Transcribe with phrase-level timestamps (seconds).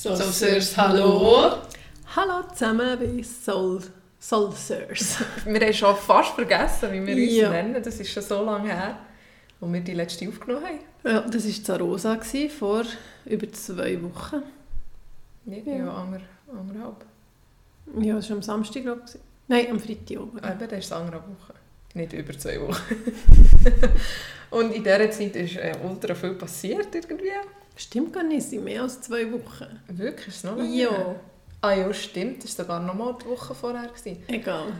[0.00, 1.56] So, Sirs, hallo.
[2.14, 3.82] Hallo zusammen bei Soul
[4.52, 5.16] Sirs.
[5.44, 7.50] Wir haben schon fast vergessen, wie wir uns Ja.
[7.50, 7.82] nennen.
[7.82, 8.96] Das ist schon so lange her,
[9.60, 10.78] als wir die letzte aufgenommen haben.
[11.02, 12.16] Ja, das war Zarosa
[12.56, 12.84] vor
[13.24, 14.42] über zwei Wochen.
[15.46, 15.74] Ja, Ja.
[15.78, 16.20] ja ander,
[16.56, 17.04] anderthalb.
[18.00, 19.18] Ja, das war am Samstag, glaube ich.
[19.48, 20.38] Nein, am Freitag oben.
[20.38, 21.54] Eben, das ist anderthalb Wochen.
[21.94, 22.94] Nicht über zwei Wochen.
[24.50, 27.32] Und in dieser Zeit ist äh, ultra viel passiert irgendwie.
[27.78, 29.80] Stimmt gar nicht, es sind mehr als zwei Wochen.
[29.88, 31.14] Wirklich, ist es noch länger Ja?
[31.60, 32.42] Ah ja, stimmt.
[32.44, 33.88] Das war sogar noch mal die Woche vorher.
[33.88, 34.22] Gewesen.
[34.26, 34.72] egal.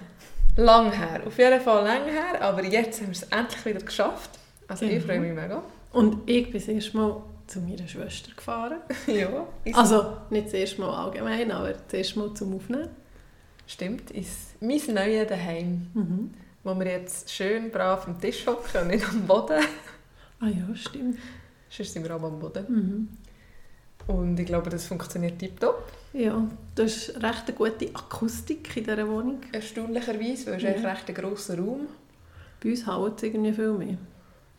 [0.56, 1.22] Lang her.
[1.24, 2.42] Auf jeden Fall lang her.
[2.42, 4.30] Aber jetzt haben wir es endlich wieder geschafft.
[4.66, 5.06] Also ich Genau.
[5.06, 5.62] freue mich mega.
[5.92, 8.78] Und ich bin das erste Mal zu meiner Schwester gefahren.
[9.06, 12.88] ja, Also nicht das erste Mal allgemein, aber das erste Mal zum Aufnehmen.
[13.66, 16.34] Stimmt, ist mein neues Daheim, Mhm.
[16.64, 19.62] wo wir jetzt schön brav am Tisch hocken und nicht am Boden.
[20.40, 21.18] Ah ja, stimmt.
[21.70, 22.64] Sonst sind wir auch am Boden.
[22.68, 23.08] Mhm.
[24.14, 25.84] Und ich glaube, das funktioniert tiptop.
[26.14, 26.42] Ja,
[26.74, 29.40] das ist recht eine gute Akustik in dieser Wohnung.
[29.52, 30.70] Erstaunlicherweise, weil es Ja.
[30.70, 31.86] ist eigentlich recht ein grosser Raum.
[32.62, 33.98] Bei uns haut es irgendwie viel mehr.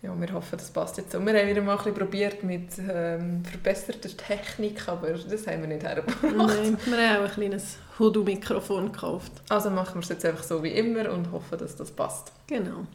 [0.02, 1.19] Ja, wir hoffen, das passt jetzt so.
[1.25, 5.67] Wir haben wieder mal ein bisschen probiert mit ähm, verbesserter Technik, aber das haben wir
[5.67, 6.23] nicht hergebracht.
[6.23, 9.31] Nein, wir haben auch ein kleines Hoodoo-Mikrofon gekauft.
[9.49, 12.31] Also machen wir es jetzt einfach so wie immer und hoffen, dass das passt.
[12.47, 12.85] Genau.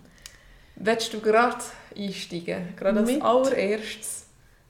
[0.76, 1.56] Willst du gerade
[1.96, 2.74] einsteigen?
[2.76, 3.22] Gerade als Mit?
[3.22, 4.26] allererstes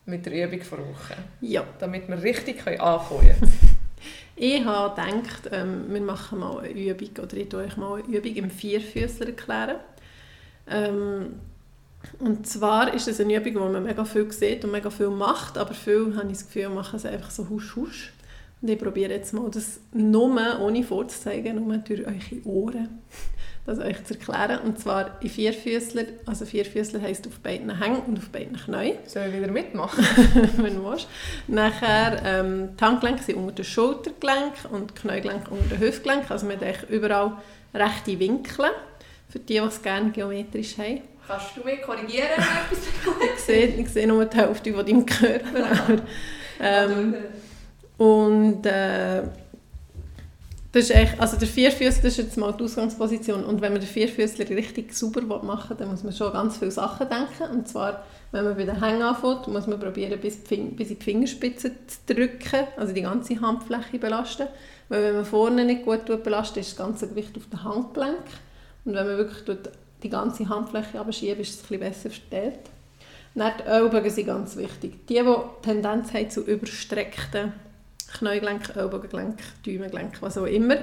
[0.07, 1.15] mit der Übung vor Woche.
[1.41, 3.53] Ja, Damit wir richtig anfangen können.
[4.37, 8.35] ich habe gedacht, ähm, wir machen mal eine Übung, oder ich euch mal eine Übung
[8.35, 9.77] im Vierfüßler erklären.
[10.69, 11.41] Ähm,
[12.19, 15.57] und zwar ist es eine Übung, wo man mega viel sieht und mega viel macht,
[15.57, 18.13] aber viele, habe ich das Gefühl, machen es einfach so husch husch.
[18.61, 22.99] Und ich probiere jetzt mal das nur, ohne vorzuzeigen, nur durch eure Ohren,
[23.67, 24.61] das euch zu erklären.
[24.61, 28.97] Und zwar in Vierfüßler, also Vierfüßler heisst auf beiden Hängen und auf beiden Knien.
[29.07, 30.05] Sollen wir wieder mitmachen?
[30.57, 31.09] wenn du willst.
[31.47, 36.31] Nachher, ähm, die Handgelenke sind unter den Schultergelenk und die Kniegelenke unter den Hüftgelenk.
[36.31, 37.39] Also man hat überall
[37.73, 38.67] rechte Winkel,
[39.29, 41.03] für die, die es gerne geometrisch haben.
[41.27, 45.71] Kannst du mich korrigieren, wenn Ich sehe, ich sehe nur die Hälfte von deinem Körper.
[45.71, 46.03] Aber,
[46.61, 47.15] ähm,
[47.97, 49.23] und äh,
[50.75, 53.89] das ist echt, also der Vierfüßler ist jetzt mal die Ausgangsposition und wenn man den
[53.89, 58.05] Vierfüßler richtig sauber machen will, dann muss man schon ganz viele Sachen denken und zwar,
[58.33, 62.13] wenn man bei den Hängen anfängt, muss man probieren, bis, bis in die Fingerspitze zu
[62.13, 64.49] drücken, also die ganze Handfläche belasten,
[64.89, 68.25] weil wenn man vorne nicht gut belastet, ist das ganze Gewicht auf dem Handgelenk
[68.85, 69.59] und wenn man wirklich
[70.03, 72.59] die ganze Handfläche abschiebt, ist es ein besser verteilt.
[73.37, 75.07] Dann die Ellbogen sind ganz wichtig.
[75.07, 77.53] Die, die Tendenz haben zu überstreckten
[78.15, 80.77] Kniegelenk, Ellbogengelenk, Daumengelenk, was auch immer,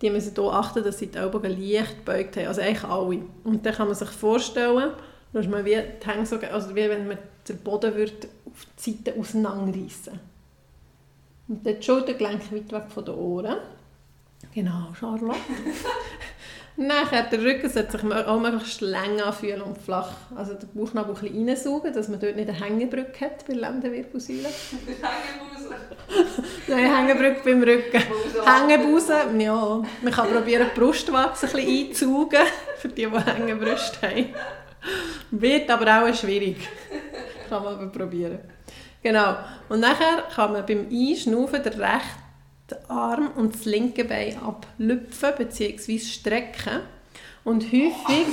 [0.00, 2.46] die müssen hier achten, dass sie die Ellbogen leicht gebeugt haben.
[2.46, 3.22] Also eigentlich alle.
[3.44, 4.92] Und dann kann man sich vorstellen,
[5.32, 7.18] dass man wie die so, also wie wenn man
[7.48, 10.18] den Boden würde auf die Seite auseinanderreißen
[11.48, 13.56] Und dann die Schultergelenke weit weg von den Ohren.
[14.54, 15.38] Genau, Charlotte.
[16.76, 20.10] Nachher, der Rücken sollte sich auch möglichst lang anfühlen und flach.
[20.34, 23.62] Also den Bauchnabel ein bisschen reinsaugen, dass man dort nicht eine Hängebrücke hat bei der
[23.62, 24.48] Lendenwirbelsäule.
[26.68, 28.02] Nein, Hängebrücke beim Rücken.
[28.44, 29.82] Hängebusen, ja.
[30.02, 32.46] Man kann probieren, die Brustwarze ein bisschen einzusaugen,
[32.78, 34.34] für die, die Hängebrüste haben.
[35.30, 36.56] Wird aber auch schwierig.
[37.50, 38.38] Kann man aber probieren.
[39.02, 39.36] Genau.
[39.68, 42.21] Und nachher kann man beim Einschnaufen den rechten
[42.88, 45.98] Arm und das linke Bein ablüpfen bzw.
[45.98, 46.80] strecken.
[47.44, 48.26] Und häufig,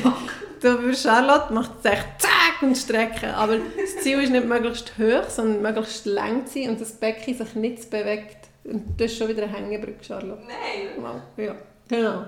[0.62, 3.30] würde Charlotte macht es echt zack und strecken.
[3.30, 7.34] Aber das Ziel ist nicht möglichst hoch, sondern möglichst lang zu sein und das Becken
[7.34, 8.48] sich nicht bewegt.
[8.64, 10.42] Und das ist schon wieder eine Hängebrücke, Charlotte.
[10.42, 11.22] Nein!
[11.36, 11.54] Ja,
[11.88, 12.24] genau.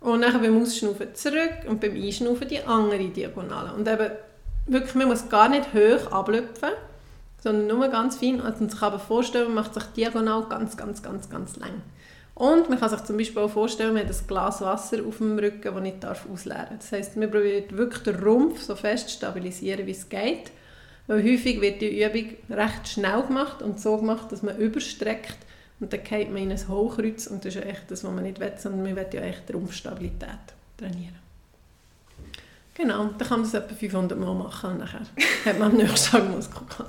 [0.00, 3.72] Und dann beim Ausschnaufen zurück und beim Einschnaufen die andere Diagonale.
[3.74, 4.10] Und eben,
[4.66, 6.70] wirklich, man muss gar nicht hoch ablüpfen,
[7.42, 8.40] sondern nur ganz fein.
[8.40, 11.82] Und man sich aber vorstellen, man macht sich diagonal ganz, ganz, ganz, ganz lang.
[12.34, 15.38] Und man kann sich zum Beispiel auch vorstellen, man hat ein Glas Wasser auf dem
[15.38, 16.78] Rücken, das nicht ausleeren darf.
[16.78, 20.50] Das heisst, man probiert wirklich den Rumpf so fest zu stabilisieren, wie es geht.
[21.06, 25.38] Weil häufig wird die Übung recht schnell gemacht und so gemacht, dass man überstreckt
[25.80, 28.22] und dann geht man in ein Hochkreuz und das ist ja echt das, was man
[28.22, 30.28] nicht will, sondern man will ja echt die Rumpfstabilität
[30.76, 31.18] trainieren.
[32.74, 35.00] Genau, dann kann man das etwa 500 Mal machen und nachher
[35.44, 36.86] hat man am nächsten Tag Muskelkater.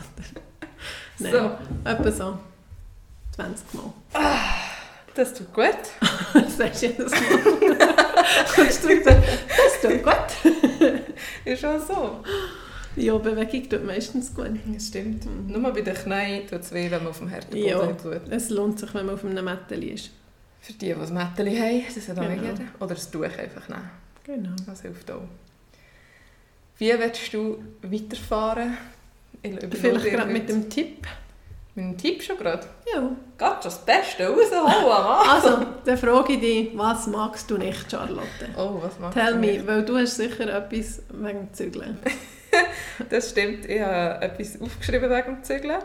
[1.20, 1.52] Nein, So.
[1.90, 2.38] etwa so
[3.36, 3.94] 20 Mal.
[5.16, 5.78] Das tut gut.
[6.34, 7.20] Das sagst du jedes Mal.
[8.56, 10.52] Kommst du sagst, das tut gut.
[11.46, 12.24] Ist schon so.
[12.96, 14.52] Ja, Bewegung tut meistens gut.
[14.66, 15.26] Das stimmt.
[15.26, 15.62] Mhm.
[15.62, 17.80] Nur bei den Knien tut es weh, wenn man auf dem harten Ja.
[17.88, 18.22] Tut.
[18.30, 20.10] Es lohnt sich, wenn man auf einem Mätteli ist.
[20.62, 22.42] Für die, die ein Mätteli haben, das hat auch Genau.
[22.44, 22.64] jeder.
[22.80, 23.90] Oder das Tuch einfach nehmen.
[24.24, 24.56] Genau.
[24.66, 25.24] Das hilft auch.
[26.78, 28.78] Wie willst du weiterfahren?
[29.44, 31.06] Ich Vielleicht gerade mit dem Tipp.
[31.76, 32.66] Mit einem Tipp schon gerade?
[32.94, 33.02] Ja.
[33.02, 35.28] Geht schon das Beste rausholen, Mann.
[35.30, 38.50] Also, dann frage ich dich, was magst du nicht, Charlotte?
[38.56, 39.68] Oh, was machst Tell du me, nicht?
[39.68, 41.98] weil du hast sicher etwas wegen dem Zügeln.
[43.10, 43.66] Das stimmt.
[43.68, 45.80] Ich habe etwas aufgeschrieben wegen dem Zügeln.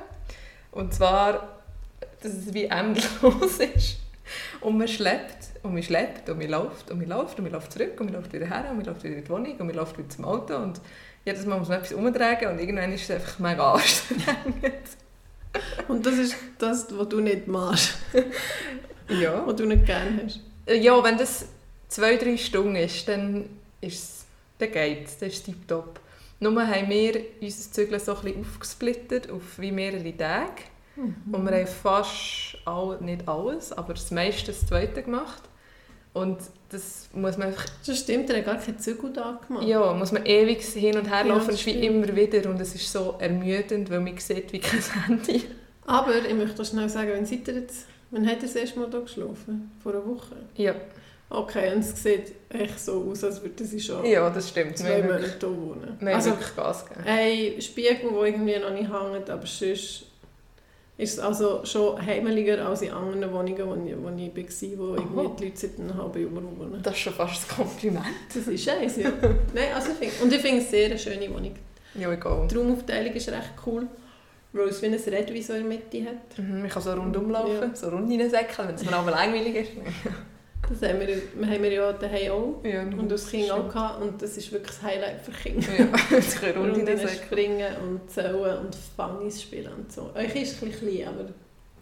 [0.71, 1.61] Und zwar,
[2.23, 4.01] dass es wie endlos ist.
[4.61, 7.73] Und man schleppt und man schleppt und man läuft und man läuft und man läuft
[7.73, 9.75] zurück und man läuft wieder her und man läuft wieder in die Wohnung und man
[9.75, 10.79] läuft wieder zum Auto und
[11.25, 14.73] jedes Mal muss man etwas umtragen und irgendwann ist es einfach mega anstrengend.
[15.89, 17.95] Und das ist das, was du nicht machst,
[19.09, 19.47] Ja.
[19.47, 20.41] was du nicht gerne hast.
[20.69, 21.47] Ja, wenn das
[21.89, 23.49] zwei, drei Stunden ist, dann,
[23.81, 24.25] ist es,
[24.59, 26.01] dann geht es, dann ist es tipptopp.
[26.41, 30.63] Nur haben wir unser Zügeln so ein bisschen aufgesplittert auf wie mehrere Tage.
[30.97, 35.43] Und wir haben fast all, nicht alles, aber das meiste das zweite gemacht.
[36.21, 36.39] Und
[36.71, 39.67] das muss man einfach, Das stimmt, er hat gar keinen Zügel da gemacht.
[39.67, 42.75] ja, muss man ewig hin und her Ja, laufen, ist wie immer wieder und es
[42.75, 45.45] ist so ermüdend, weil man sieht wie kein Handy.
[45.87, 48.91] Aber ich möchte schnell sagen, wenn seid ihr jetzt, wann hat er das erste Mal
[48.91, 49.71] hier geschlafen?
[49.83, 50.37] Vor einer Woche?
[50.57, 50.75] Ja,
[51.31, 54.71] Okay, und es sieht echt so aus, als würde sie schon ja das stimmt.
[54.71, 55.97] Wir zwei Monate wirklich, hier wohnen.
[56.01, 57.07] wir Also, wirklich Gas gegeben.
[57.07, 60.07] ein Spiegel, der irgendwie noch nicht hängt, aber sonst
[60.99, 64.95] ist es also schon heimeliger als in anderen Wohnungen, wo ich, wo ich war, wo
[64.97, 65.37] irgendwie Aha.
[65.39, 66.81] die Leute seit einem halben Jahr wohnen.
[66.83, 68.05] Das ist schon fast ein Kompliment.
[68.35, 69.13] Das ist scheiße, ja.
[69.55, 71.55] Nein, also ich find, und ich finde es sehr eine schöne Wohnung.
[71.95, 72.49] Ja, egal.
[72.51, 73.87] Die Raumaufteilung ist recht cool,
[74.53, 75.11] weil es wie ein so
[75.53, 76.37] in der Mitte hat.
[76.39, 77.75] Mhm, ich kann so rundum laufen, Ja.
[77.75, 79.71] so rund reinsäckeln, wenn es mir aber langweilig ist.
[80.69, 82.61] Das haben wir, haben wir ja daheim auch.
[82.65, 83.73] Ja, Und das Kind auch stimmt.
[83.73, 84.03] gehabt.
[84.03, 85.67] Und das ist wirklich das Highlight für Kinder.
[85.79, 85.87] Ja,
[86.19, 87.19] es können rund Runden reinsäckeln.
[87.27, 90.11] springen und zählen und Fangis spielen und so.
[90.15, 91.29] Euch ist ein bisschen klein, aber...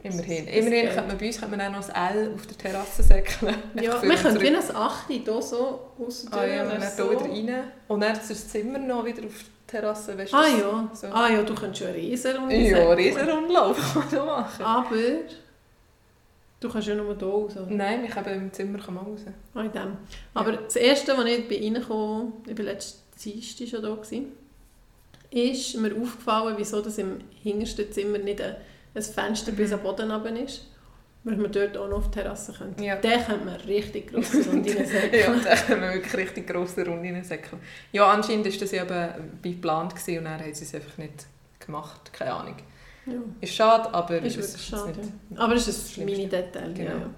[0.03, 0.47] Immerhin.
[0.47, 3.55] Immerhin könnte man bei uns könnte man auch noch ein L auf der Terrasse säckeln.
[3.83, 7.11] Ja, und können wie ein Achti hier so aus der Ah ja, und dann so.
[7.11, 7.65] wieder rein.
[7.89, 9.33] Und dann ist das Zimmer noch wieder auf
[9.73, 10.17] der Terrasse.
[10.17, 10.91] Weißt du, Ah ja.
[10.95, 11.07] So.
[11.09, 12.93] ah ja, du könntest schon eine Riesenrunde Ja, säckeln.
[12.99, 14.65] Riesenrundlauf kann man machen.
[14.65, 14.91] Aber...
[16.59, 17.53] Du kannst ja nur hier raus.
[17.69, 19.21] Nein, ich habe im Zimmer kann man raus.
[19.55, 19.97] Ah, in dem.
[20.33, 24.33] Aber das Erste, als ich bin reingekommen bin, ich war letzten Dienstag schon da, gewesen,
[25.31, 28.57] ist mir aufgefallen, wieso das im hintersten Zimmer nicht ein,
[28.95, 30.67] ein Fenster bis am Boden runter ist.
[31.25, 32.85] Weil man dort auch noch auf die Terrasse könnte.
[32.85, 32.95] Ja.
[32.97, 35.41] Den könnte man richtig grosse Runde ja, säckeln.
[35.43, 37.61] da können wir wirklich richtig grosse Runde reinsäckeln.
[37.91, 41.27] Ja, anscheinend war das ja eben geplant gewesen und dann haben sie es einfach nicht
[41.59, 42.13] gemacht.
[42.13, 42.55] Keine Ahnung.
[43.07, 43.13] Ja.
[43.41, 44.93] Ist schade, aber Ist es jetzt schade.
[44.99, 45.39] nicht-.
[45.41, 46.05] Aber es ist ein.
[46.07, 46.73] Mini-Detail.
[46.75, 46.91] Genau.
[46.91, 47.11] Ja.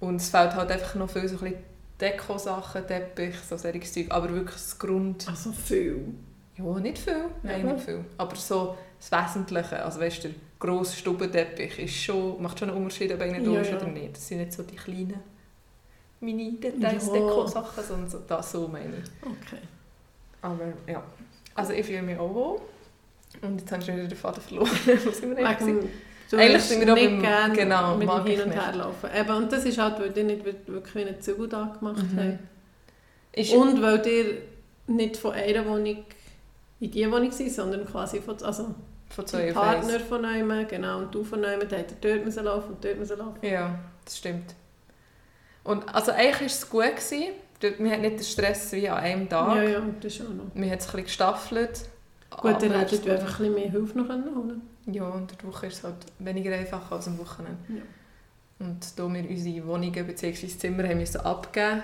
[0.00, 1.58] Und es fehlt halt einfach noch viel so ein bisschen
[2.00, 4.06] Deko-Sachen, Teppich, so solches Zeug.
[4.10, 5.26] Aber wirklich das Grund...
[5.28, 6.14] Also viel.
[6.56, 7.24] Ja, nicht viel.
[7.42, 7.72] Nein, Ja.
[7.72, 8.04] nicht viel.
[8.16, 9.82] Aber so das Wesentliche.
[9.84, 13.50] Also weißt du, der grosse Stubenteppich ist schon, macht schon einen Unterschied, ob einer da
[13.50, 14.16] Ja, ist oder nicht.
[14.16, 15.20] Das sind nicht so die kleinen
[16.20, 17.12] Mini-Details, Ja.
[17.12, 19.10] Deko-Sachen, sondern so, das so meine ich.
[19.22, 19.62] Okay.
[20.42, 21.02] Aber ja.
[21.54, 22.60] Also ich fühle mich auch wohl.
[23.42, 24.70] Und jetzt habe ich schon wieder den Faden verloren.
[25.04, 25.90] Wo sind wir eigentlich?
[26.30, 28.60] Du Eigentlich sind wir auch nicht gerne genau, mit dem Hin- und nicht.
[28.60, 29.10] Herlaufen.
[29.14, 32.18] Eben, und das ist halt, weil die nicht wirklich einen Zügel da gemacht Mhm.
[32.18, 32.38] haben.
[33.32, 34.38] Ist, Und weil ihr
[34.86, 36.04] nicht von einer Wohnung
[36.80, 38.74] in diese Wohnung seid, sondern quasi von, also
[39.10, 42.24] von die zwei Partner von einem, genau, und du von einem, da hat er dort
[42.24, 43.38] müssen laufen und dort müssen laufen.
[43.42, 44.54] Ja, das stimmt.
[45.62, 46.96] Und also eigentlich war es gut.
[46.96, 47.24] Gewesen.
[47.78, 49.56] Wir hatten nicht den Stress wie an einem Tag.
[49.56, 50.44] Ja, ja, das auch noch.
[50.54, 51.80] Wir haben es ein bisschen gestaffelt.
[52.40, 55.48] Gut, dann hättet ihr einfach ein bisschen mehr Hilfe noch können holen Ja, unter der
[55.48, 57.58] Woche ist es halt weniger einfach als am Wochenende.
[57.68, 57.82] Ja.
[58.66, 60.46] Und da wir unsere Wohnungen bzw.
[60.48, 61.82] Zimmer haben müssen abgeben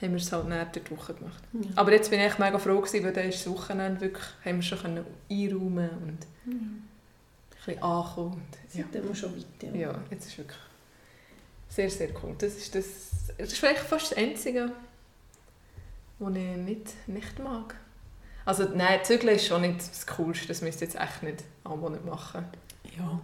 [0.00, 1.42] haben wir es halt näher der Woche gemacht.
[1.52, 1.70] Ja.
[1.76, 4.62] Aber jetzt bin ich mega froh, gewesen, weil dann ist das Wochenende wirklich, haben wir
[4.62, 6.52] schon können einräumen und Ja.
[6.52, 6.86] ein
[7.66, 8.32] bisschen ankommen.
[8.32, 8.84] Und, ja.
[8.92, 9.74] Seitdem schon weit, ja.
[9.74, 10.58] ja, jetzt ist wirklich
[11.68, 12.34] sehr, sehr cool.
[12.38, 12.86] Das ist, das,
[13.36, 14.72] das ist vielleicht fast das Einzige,
[16.18, 17.74] was ich nicht, nicht mag.
[18.50, 21.76] Also nein, Zügeln ist schon nicht das Coolste, das müsst ihr jetzt echt nicht alle
[21.76, 22.44] Monate machen.
[22.98, 23.20] Ja.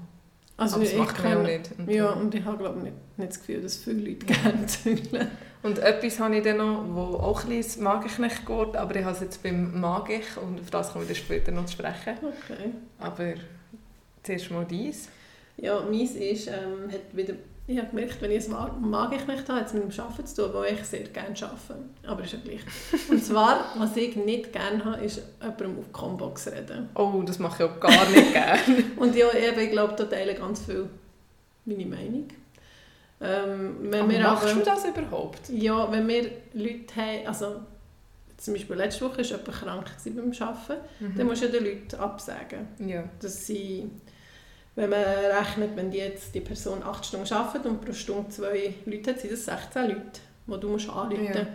[0.56, 1.70] Also Aber das ich macht man auch kann, nicht.
[1.76, 5.28] Und Ja, und ich habe glaube nicht, nicht das Gefühl, dass viele Leute gerne zügeln.
[5.64, 9.16] Und etwas habe ich dann noch, wo auch ein bisschen Magichknecht geht, aber ich habe
[9.16, 12.14] es jetzt beim Magich und auf das komme ich dann später noch zu sprechen.
[12.22, 12.70] Okay.
[13.00, 13.34] Aber
[14.22, 15.08] zuerst mal dies.
[15.56, 17.34] Ja, meins ist, ähm, hat wieder,
[17.68, 20.00] ich habe gemerkt, wenn ich es mag, mag ich nicht habe, hat es mit dem
[20.00, 21.84] Arbeiten zu tun, wo ich sehr gerne arbeite.
[22.06, 22.60] Aber ist ja gleich.
[23.10, 26.88] Und zwar, was ich nicht gerne habe, ist jemandem auf Combox reden.
[26.94, 28.84] Oh, das mache ich auch gar nicht gerne.
[28.96, 30.88] Und ja, eben, ich glaube, da teilen ganz viel
[31.64, 32.28] meine Meinung.
[33.20, 35.48] Ähm, wenn aber wir machst aber, du das überhaupt?
[35.48, 37.60] Ja, wenn wir Leute haben, also
[38.36, 41.14] zum Beispiel letzte Woche war jemand krank beim Arbeiten, Mhm.
[41.16, 42.68] dann musst du den Leuten absagen.
[42.86, 43.04] Ja.
[43.20, 43.90] dass sie,
[44.76, 48.74] wenn man rechnet, wenn die jetzt die Person 8 Stunden arbeitet und pro Stunde zwei
[48.84, 50.02] Leute hat, sind das 16 Leute,
[50.46, 51.34] die du musst anrufen musst.
[51.34, 51.46] Ja.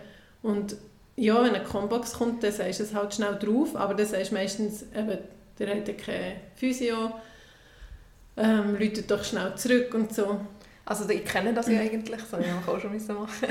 [0.42, 0.76] Und
[1.16, 4.30] ja, wenn eine Combox kommt, dann sagst du es halt schnell drauf, aber dann sagst
[4.30, 5.18] du meistens, eben,
[5.58, 7.12] der hat ja keine Physio,
[8.36, 10.40] ähm, läutet doch schnell zurück und so.
[10.84, 13.48] Also ich kenne das ja eigentlich, das habe ich auch schon machen.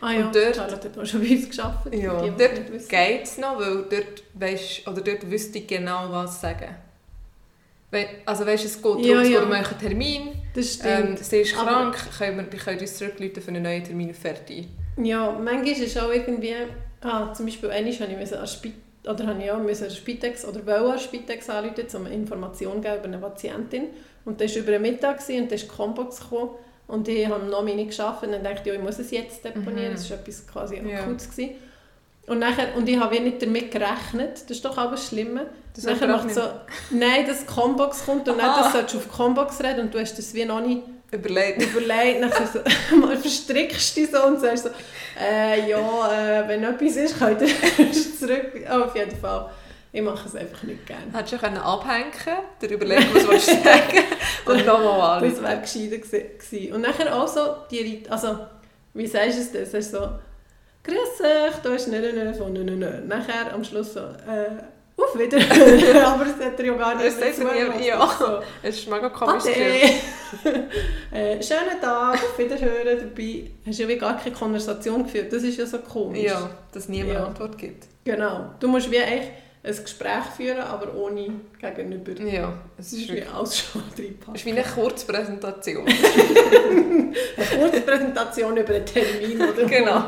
[0.00, 2.00] Ah ja, Und dort- Charlotte hat auch schon bei uns gearbeitet.
[2.02, 6.40] Ja, die, dort geht es noch, weil dort, weisst, oder dort wüsste ich genau, was
[6.40, 6.74] sagen.
[8.26, 10.88] Also weißt, es geht darum, Ja, es einen Termin, Das stimmt.
[11.10, 14.66] ähm, sie ist Aber- krank, können wir, können uns zurückrufen für einen neuen Termin fertig.
[14.96, 16.54] Ja, manchmal ist es auch irgendwie,
[17.02, 18.74] ah, zum Beispiel einmal habe ich müssen an Spit
[19.08, 22.80] oder habe ich auch müssen Spitex oder wollte an Spitex anrufen, um eine Information zu
[22.80, 23.84] geben über eine Patientin.
[24.24, 26.50] Und das war über den Mittag und dann ist die Combox gekommen
[26.88, 29.44] und ich habe noch nicht geschafft und dann dachte ich, ja, ich muss es jetzt
[29.44, 29.94] deponieren, Mhm.
[29.96, 31.00] das war etwas quasi Ja.
[31.00, 31.30] Akutes.
[31.30, 31.50] gewesen.
[32.26, 35.46] Und, nachher, und ich habe wie nicht damit gerechnet, das ist doch auch das Schlimme.
[35.74, 36.42] Das nachher hast macht so,
[36.90, 38.62] nein, dass Combox kommt und Aha.
[38.62, 41.62] dann solltest du auf Combox reden und du hast das wie noch nicht überlegt.
[41.62, 44.70] überlegt, nachher so, mal verstrickst du dich so und sagst so,
[45.20, 45.78] äh, ja,
[46.40, 48.52] äh, wenn etwas ist, könnt ihr erst zurück.
[48.70, 49.50] Oh, auf jeden Fall.
[49.92, 51.02] Ich mache es einfach nicht gerne.
[51.12, 52.10] Hättest du können abhängen
[52.60, 54.04] dir überlegen, was du sagen
[54.46, 55.42] und nochmal Das anrufen.
[55.44, 56.72] wäre gescheiter gewesen.
[56.72, 57.40] Und nachher auch so,
[57.70, 58.38] die, also,
[58.94, 59.66] wie sagst du es denn?
[59.66, 60.08] Sagst du so,
[60.84, 63.00] grüß dich, da ist nicht eine von nö, nö, nö.
[63.06, 64.62] Nachher am Schluss so, äh,
[64.96, 65.96] auf Wiederhören.
[66.04, 68.06] Aber das hat er ja gar nicht Das nie, ja.
[68.18, 69.44] So, Es ist mega komisch.
[71.12, 73.50] äh, schönen Tag, auf Wiederhören dabei.
[73.66, 75.32] Hast ja wie gar keine Konversation geführt.
[75.32, 76.22] Das ist ja so komisch.
[76.22, 77.26] Ja, dass niemand Ja.
[77.26, 77.86] Antwort gibt.
[78.04, 78.50] Genau.
[78.60, 79.30] Du musst wie eigentlich
[79.64, 82.12] ein Gespräch führen, aber ohne gegenüber.
[82.22, 84.34] Ja, es ist ist wie alles schon Es reinpacken.
[84.34, 85.86] ist wie eine Kurzpräsentation.
[87.36, 89.64] Eine kurze Präsentation über einen Termin, oder?
[89.68, 90.04] genau.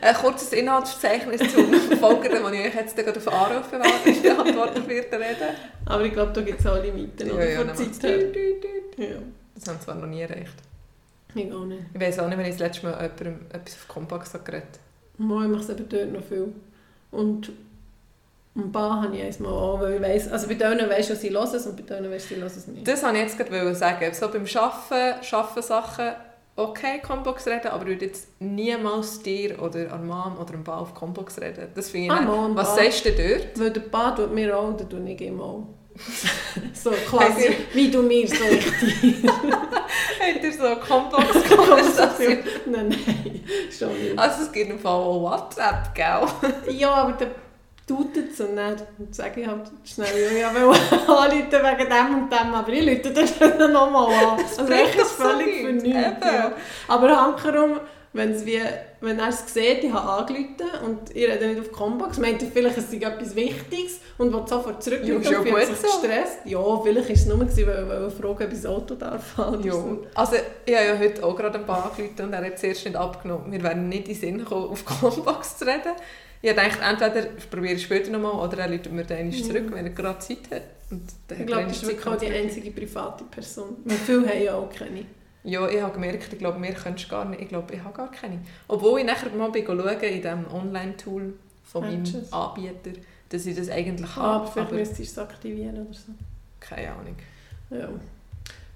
[0.00, 5.16] Ein kurzes Inhaltsverzeichnis zum Folgenden, das ich euch jetzt gerade auf Anrufe beantworten werde.
[5.16, 5.56] reden.
[5.86, 7.46] Aber ich glaube, da gibt es auch Limiten, oder?
[7.56, 8.36] Von dann der macht's Zeit.
[8.98, 9.06] Ja.
[9.54, 10.54] Das haben wir zwar noch nie erreicht.
[11.34, 11.82] Ich auch nicht.
[11.94, 14.78] Ich weiß auch nicht, wenn ich das letzte Mal jemandem etwas auf Kompax habe geredet
[15.16, 16.52] Mal, ich mache es eben dort noch viel.
[17.10, 17.52] Und
[18.56, 21.16] ein paar habe ich eins mal auch, weil ich weiss, also bei denen weisst du,
[21.16, 22.86] sie hören es und bei denen weisst du, sie hören es nicht.
[22.86, 24.12] Das wollte ich jetzt gerade sagen.
[24.12, 26.10] So beim Arbeiten, Arbeiten Sachen,
[26.56, 30.78] okay, Combox reden, aber ich würde jetzt niemals dir oder an Mom oder am Ball
[30.80, 31.68] auf Combox reden.
[31.74, 32.22] Das finde ich Ah.
[32.22, 32.84] Mom, Was Ball.
[32.90, 33.58] sagst du dort?
[33.58, 35.66] Weil der Paar tut mir auch, dann tue ich ihm auch.
[36.74, 39.22] so quasi, wie du mir so richtig.
[39.28, 42.38] Habt ihr so Combox-Konversation?
[42.66, 43.40] nein, nein,
[43.76, 44.18] schon nicht.
[44.18, 46.74] also es gibt im Fall auch WhatsApp, gell?
[46.74, 47.28] Ja, aber der
[47.90, 48.76] tut es und dann
[49.10, 50.62] sage ich halt schnell, ja, ich will
[51.08, 54.38] anrufen wegen dem und dem, aber ich rufe dann nochmal an.
[54.58, 56.24] Also echt ist völlig für nichts.
[56.24, 56.52] Ja.
[56.88, 57.80] Aber hankerum,
[58.12, 58.60] wenn's wie,
[59.00, 62.48] wenn er es sieht, ich habe angerufen und ich rede nicht auf Combox, meint er
[62.48, 65.76] vielleicht, es sei etwas Wichtiges und will sofort zurück Ja, ja und fühlt gut sich
[65.76, 65.86] so.
[66.00, 66.38] gestresst.
[66.44, 69.62] Ja, vielleicht war es nur, gewesen, weil er fragen, ob ich das Auto darf fahren
[69.64, 69.72] Ja.
[69.72, 70.06] so.
[70.14, 72.84] Also ich habe ja heute auch gerade einen Bar angerufen und er hat es erst
[72.84, 73.50] nicht abgenommen.
[73.50, 75.92] Wir werden nicht in den Sinn gekommen, auf Combox zu reden.
[76.42, 79.92] Ich dachte, entweder probiere ich später nochmal oder er ruft mir dann zurück, wenn er
[79.92, 80.62] gerade Zeit hat.
[81.38, 83.76] Ich glaube, das ist wirklich auch die einzige private Person.
[83.84, 85.04] Weil viele haben ja auch keine.
[85.44, 87.40] Ja, ich habe gemerkt, ich glaube, mir könntest gar nicht.
[87.42, 88.40] Ich glaube, ich habe gar keine.
[88.68, 92.04] Obwohl ich nachher mal schauen in diesem Online-Tool von meinem.
[92.30, 94.28] Anbieter, dass ich das eigentlich Ah, habe.
[94.28, 96.12] aber vielleicht aber müsstest du es aktivieren oder so.
[96.58, 97.16] keine Ahnung.
[97.70, 97.88] Ja.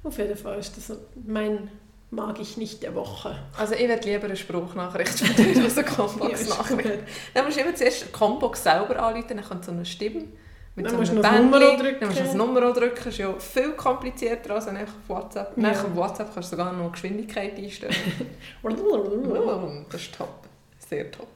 [0.04, 1.68] Auf jeden Fall ist das mein
[2.14, 3.37] mag ich nicht der Woche.
[3.59, 6.83] Also ich würde lieber eine Spruchnachricht von dir als eine Ja, Combox-Nachricht.
[6.83, 6.99] gut.
[7.35, 10.25] Dann musst du immer zuerst die Combox selber anrufen, dann kommt so eine Stimme.
[10.76, 11.97] Mit Dann so einem Bändchen, Nummer drücken.
[12.00, 12.97] Dann musst du das Nummer drücken.
[12.97, 15.52] Das ist ja viel komplizierter als einfach auf WhatsApp.
[15.56, 15.62] Ja.
[15.62, 17.94] Nach auf WhatsApp kannst du sogar noch Geschwindigkeit einstellen.
[19.90, 20.35] Das ist top.
[20.88, 21.28] Sehr top.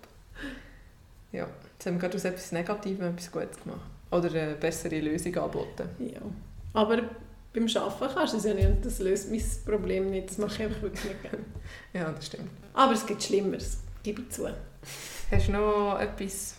[1.30, 3.80] Ja, jetzt haben wir gerade aus etwas Negativem etwas Gutes gemacht.
[4.10, 5.88] Oder eine bessere Lösung angeboten.
[6.00, 6.20] ja.
[6.74, 6.98] Aber
[7.58, 10.30] beim Arbeiten kannst du es ja nicht und das löst mein Problem nicht.
[10.30, 11.44] Das mache ich einfach wirklich nicht gerne.
[11.92, 12.50] Ja, das stimmt.
[12.74, 14.48] Aber es gibt Schlimmeres, gebe ich zu.
[15.30, 16.54] Hast du noch etwas,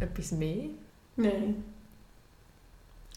[0.00, 0.66] etwas mehr?
[1.16, 1.64] Nein.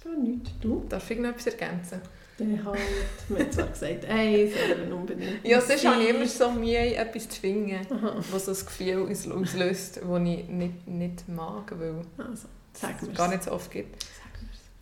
[0.03, 0.51] Gar nichts.
[0.61, 0.85] Du?
[0.87, 2.01] Darf ich noch etwas ergänzen?
[2.39, 2.77] Der halt.
[3.29, 5.43] Man hat zwar gesagt, ey, sollen unbedingt.
[5.43, 8.15] Ja, sonst habe ich immer so Mühe, etwas zu finden, Aha.
[8.31, 13.27] was so das Gefühl aus- auslöst, das ich nicht, nicht mag, weil Also, es gar
[13.29, 14.05] nicht so oft gibt.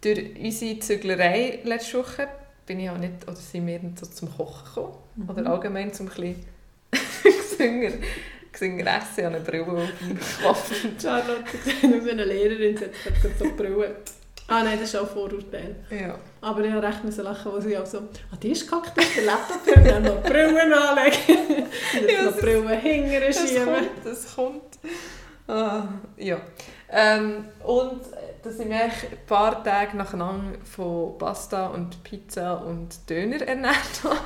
[0.06, 2.28] Durch unsere Züglerei letzte Woche
[2.68, 4.94] bin ich auch nicht, oder sind wir so zum Kochen gekommen.
[5.16, 5.30] Mhm.
[5.30, 6.36] Oder allgemein zum ein
[7.24, 7.92] gesünger,
[8.52, 9.08] gesünger essen.
[9.18, 10.72] Ich habe eine Brille auf dem Kopf.
[11.02, 13.96] Charlotte ich bin eine Lehrerin, sie hat so Brille.
[14.48, 15.76] Ah nein, das ist auch ein Vorurteil.
[15.90, 16.20] Ja.
[16.42, 19.18] Aber ich habe recht müssen lachen, wo sie auch so an den Tisch gehackt ist,
[19.18, 21.18] den Laptop und dann noch die Brillen anlegen.
[22.00, 23.66] Und Ja, noch das- die Brillen hinterher Das schieben.
[23.66, 24.62] kommt, das kommt.
[25.48, 26.38] Ah, ja.
[26.92, 28.02] Ähm, und
[28.46, 34.04] da sind wir eigentlich ein paar Tage nacheinander von Pasta und Pizza und Döner ernährt
[34.04, 34.20] haben.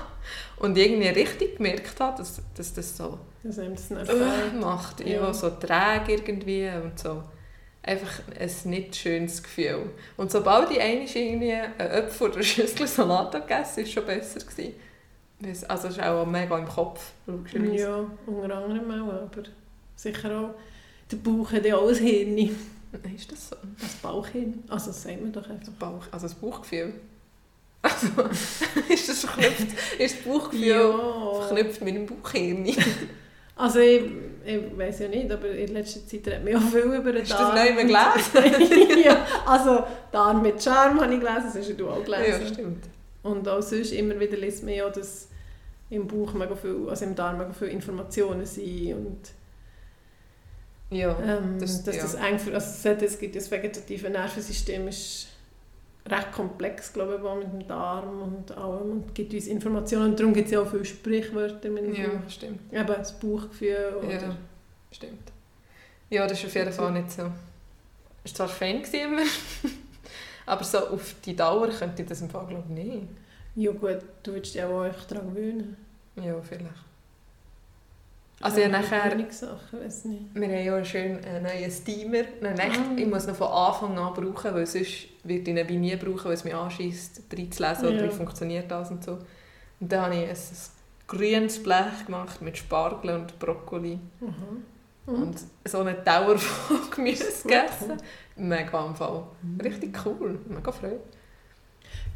[0.57, 4.99] Und irgendwie richtig gemerkt habe, dass, dass das so Das äh, macht.
[4.99, 5.21] Ja.
[5.21, 5.33] Ja.
[5.33, 7.23] so träge irgendwie und so.
[7.81, 9.89] einfach ein nicht schönes Gefühl.
[10.17, 13.91] Und sobald ich einmal irgendwie einen Apfel oder eine Schüssel Salat gegessen habe, war es
[13.91, 14.39] schon besser.
[14.41, 15.65] Gewesen.
[15.69, 17.75] Also es ist auch mega im Kopf, logischerweise.
[17.75, 19.43] Ja, unter anderem auch, aber
[19.95, 20.55] sicher auch.
[21.09, 22.57] Der Bauch hat ja auch ein Hirn,
[23.15, 23.55] Ist das so?
[23.81, 24.63] das Bauchhirn.
[24.69, 25.71] Also das sagt man doch einfach.
[25.73, 26.93] Bauch, also das Bauchgefühl.
[27.81, 28.07] Also,
[28.89, 29.67] ist das verknüpft?
[29.99, 31.41] Ist das Bauchgefühl Ja.
[31.47, 32.67] verknüpft mit dem Bauchhirn?
[33.55, 34.03] Also ich,
[34.45, 37.31] ich weiß ja nicht, aber in letzter Zeit hat man ja viel über den Hast
[37.31, 37.75] du das Darm.
[37.75, 39.01] neu gelesen?
[39.03, 42.53] ja, also Darm mit Charme habe ich gelesen, das hast ja du auch Ja, gelesen.
[42.53, 42.85] stimmt.
[43.21, 45.27] Und auch sonst immer wieder liest man ja, dass
[45.89, 49.17] im Bauch mega viel, also im Darm mega viele Informationen sind und
[50.91, 52.01] Ja, ähm, Das- dass ja.
[52.01, 55.27] das eng, für- also es gibt das vegetative Nervensystem ist
[56.07, 60.19] recht komplex, glaube ich, auch mit dem Darm und allem und gibt uns Informationen und
[60.19, 62.29] darum gibt es ja auch viele Sprichwörter mit dem ja, Bauch.
[62.29, 62.73] stimmt.
[62.73, 64.11] Eben das Bauchgefühl oder...
[64.11, 64.37] Ja,
[64.91, 65.31] stimmt.
[66.09, 67.29] Ja, das ist auf jeden Fall nicht so.
[68.23, 69.21] Es war zwar gewesen immer,
[70.47, 73.07] aber so auf die Dauer könnte ich das im Fall glaube ich nicht.
[73.55, 75.77] Ja gut, du würdest dich auch echt daran gewöhnen.
[76.15, 76.65] Ja, vielleicht.
[78.41, 80.33] Also ja, nachher, Sachen, weiß nicht.
[80.33, 82.23] wir haben ja einen schönen äh, neuen Steamer.
[82.41, 82.95] Nein, echt, Ah.
[82.95, 86.25] Ich muss ihn von Anfang an brauchen, weil sonst wird ich ihn wie nie brauchen,
[86.25, 88.03] weil es mich anschießt, reinzulesen oder Ja.
[88.05, 89.19] wie funktioniert das und so.
[89.81, 90.37] Und dann habe ich ein, ein
[91.07, 93.99] grünes Blech gemacht mit Spargel und Brokkoli.
[94.21, 95.11] Aha.
[95.11, 97.97] Und so einen Tower von Gemüse gegessen.
[98.35, 99.23] Mega am Fall.
[99.61, 100.39] Richtig cool.
[100.47, 100.99] Mega Freude.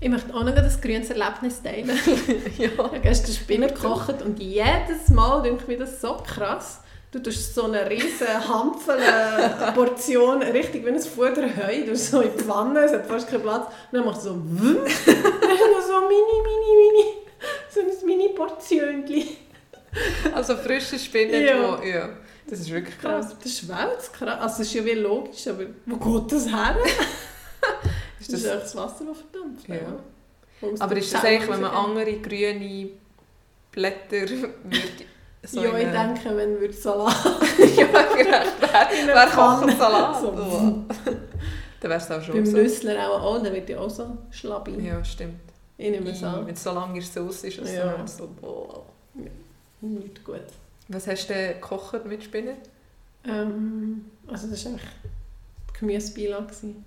[0.04, 1.88] Ich möchte auch noch ein grünes Erlebnis teilen.
[2.58, 2.68] ja.
[2.72, 6.82] Ich habe gestern Spinner gekocht und jedes Mal denke mir das so krass.
[7.10, 12.82] Du tust so eine riesige Hampfel-Portion, richtig wie ein Futterheu, du so in die Pfanne,
[12.82, 13.68] es hat fast keinen Platz.
[13.68, 17.06] Und dann machst du so wumm, dann so mini, mini, mini,
[17.74, 19.38] so ein Mini-Portionchen.
[20.34, 21.80] Also frische Spinat, Ja.
[21.80, 22.10] wo, ja.
[22.50, 23.34] Das ist wirklich krass.
[23.42, 24.40] Das schwellt krass.
[24.42, 26.76] Also das ist ja wie logisch, aber wo geht das her?
[28.24, 29.68] Ist Das ist das, echt das Wasser, das verdampft.
[29.70, 30.00] Ja.
[30.80, 32.90] Aber ist das eigentlich, wenn man andere grüne
[33.72, 34.50] Blätter würde
[35.46, 37.16] so ja, ich denke, wenn wir Salat
[37.58, 40.22] ja, in wär eine Pfanne- Kochsalat.
[40.22, 40.28] So.
[40.28, 40.76] Oh.
[41.82, 42.56] Dann wäre es auch schon beim so.
[42.58, 44.80] Nüssler auch, auch, dann wird ja auch so schlabbi.
[44.88, 45.42] Ja, stimmt.
[45.78, 46.46] Ich nehme es an.
[46.48, 48.08] Wenn es so lange in der Sauce ist, ist Ja.
[48.08, 48.86] so, boah.
[49.82, 50.40] Nicht gut.
[50.88, 52.56] Was hast du denn gekocht mit Spinat?
[53.26, 54.90] Ähm, also das war eigentlich
[55.74, 56.46] die Gemüsebeilage.
[56.46, 56.86] gewesen.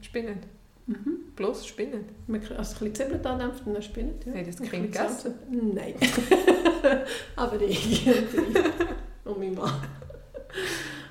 [0.87, 1.19] Mhm.
[1.35, 2.05] Bloß Spinat?
[2.29, 4.25] Man kann- Also ein bisschen Zwiebeln andämpft und dann Spinat.
[4.27, 4.35] Ja.
[4.35, 5.35] Ihr das Und Kind gegessen?
[5.75, 5.95] Nein.
[7.37, 8.07] Aber ich
[9.25, 9.73] und mein Mann.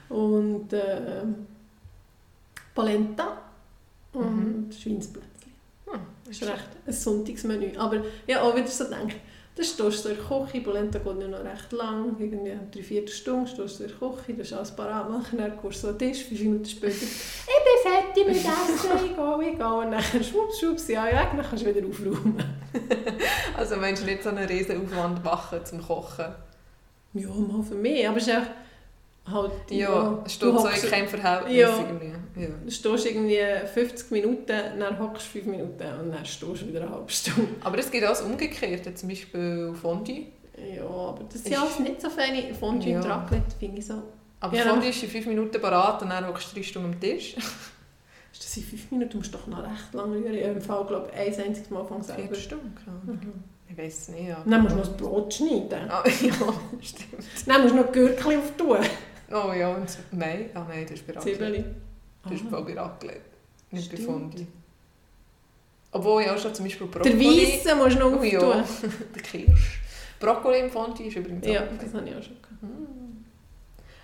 [0.10, 1.24] Und äh,
[2.74, 3.38] Polenta
[4.14, 5.52] und Schweinsplätzchen.
[5.88, 7.76] Hm, Das ist recht ein Sonntagsmenü.
[7.78, 9.16] Aber ja, auch wieder so denke,
[9.56, 13.48] dann stehst du in der Küche, Polenta geht ja noch recht lang, irgendwie eine Dreiviertelstunde
[13.48, 16.12] stehst du in der Küche, du alles parat machen, dann kommst du so an den
[16.12, 20.24] Tisch, fünf Minuten später, ich bin fertig mit Essen, ich gehe, ich gehe, und dann
[20.24, 22.44] schwupps, schwupps, ja, ja, dann kannst du wieder aufräumen.
[23.58, 26.36] Also meinst du nicht so einen riesen Aufwand machen zum Kochen?
[27.14, 28.42] Ja, mal für mich, aber es ist auch
[29.32, 29.52] halt...
[29.70, 31.78] Ja, es steht so in keinem Verhältnis Ja.
[31.80, 32.42] irgendwie.
[32.42, 32.48] Ja.
[32.64, 33.40] Du stehst irgendwie
[33.74, 37.50] 50 Minuten, dann hockst du 5 Minuten und dann stehst du wieder eine halbe Stunde.
[37.64, 40.28] Aber es gibt auch das Umgekehrte, zum Beispiel Fondue.
[40.76, 43.00] Ja, aber das Ist- alles nicht so feine Fondue Ja.
[43.02, 44.02] und Raclette, finde ich so.
[44.40, 47.00] Aber Ja, Fondue ist in 5 Minuten parat und dann hockst du 3 Stunden am
[47.00, 47.36] Tisch.
[48.34, 49.12] Ist das in 5 Minuten?
[49.12, 50.34] Du musst doch noch recht lange rühren.
[50.34, 52.24] Ich habe im Fall, glaube ich, ein einziges Mal von selber.
[52.28, 53.16] 4 Stunden, Ahnung.
[53.22, 53.44] Mhm.
[53.70, 54.28] Ich weiß es nicht.
[54.28, 54.44] Ja.
[54.46, 55.90] Dann musst du noch das Brot schneiden.
[55.90, 56.32] Ah, ja,
[56.82, 57.24] stimmt.
[57.48, 58.78] Dann musst du noch Gürkchen auftun.
[59.36, 61.76] Oh ja, und Nein, ah nein, das ist bei Raclette.
[62.24, 62.62] Das ist Aha.
[62.62, 63.22] bei Raclette,
[63.72, 63.98] nicht bei.
[63.98, 64.48] Fondue.
[65.92, 67.26] Obwohl ich auch schon zum Beispiel Der Brokkoli...
[67.26, 68.40] Weisse musst du noch Oh ja,
[69.16, 69.82] der Kirsch.
[70.20, 72.62] Brokkoli im Fondue ist übrigens Ja, das habe ich auch schon gehabt.
[72.62, 73.26] Hm.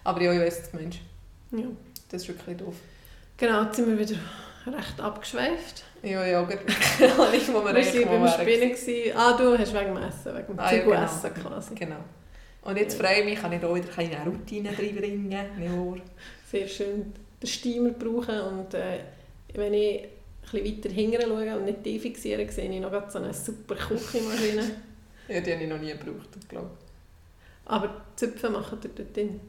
[0.03, 0.99] Aber ja, ich weiss, was du meinst.
[1.51, 1.65] Ja.
[2.09, 2.75] Das ist wirklich doof.
[3.37, 4.19] Genau, jetzt sind wir wieder
[4.67, 5.83] recht abgeschweift.
[6.03, 6.65] Ja, ja, gerade
[7.31, 9.17] nicht, wo wir Wir waren beim gewesen.
[9.17, 11.03] Ah, du hast wegen dem Essen, wegen dem Ah, ja, genau.
[11.03, 11.75] essen quasi.
[11.75, 12.03] Genau.
[12.63, 13.05] Und jetzt Ja.
[13.07, 15.31] freue ich mich, kann ich da wieder eine Routine reinbringen.
[15.31, 15.95] Ja.
[16.49, 18.99] Sehr schön den Steamer brauchen und äh,
[19.55, 20.09] wenn ich ein
[20.63, 24.63] bisschen weiter hinten schaue und nicht die fixiere, sehe ich noch so eine super Küchenmaschine.
[25.27, 26.69] ja, die habe ich noch nie gebraucht, glaube
[27.65, 29.39] Aber Zöpfe machen ihr dort drin.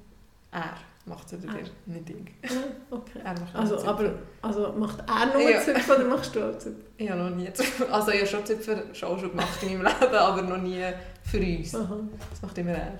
[0.53, 1.49] Er macht es dir,
[1.87, 2.51] nicht ich.
[2.51, 2.55] Ah,
[2.95, 3.19] okay.
[3.25, 5.61] Er macht Also, aber, also macht er nur Ja.
[5.61, 6.81] Zöpfe oder machst du auch Zöpfe?
[6.97, 7.91] Ich habe noch nie Zöpfe.
[7.93, 10.83] Also ich habe schon Zöpfe schon, schon gemacht in meinem Leben, aber noch nie
[11.25, 11.75] für uns.
[11.75, 11.97] Aha,
[12.31, 12.99] Das macht immer er.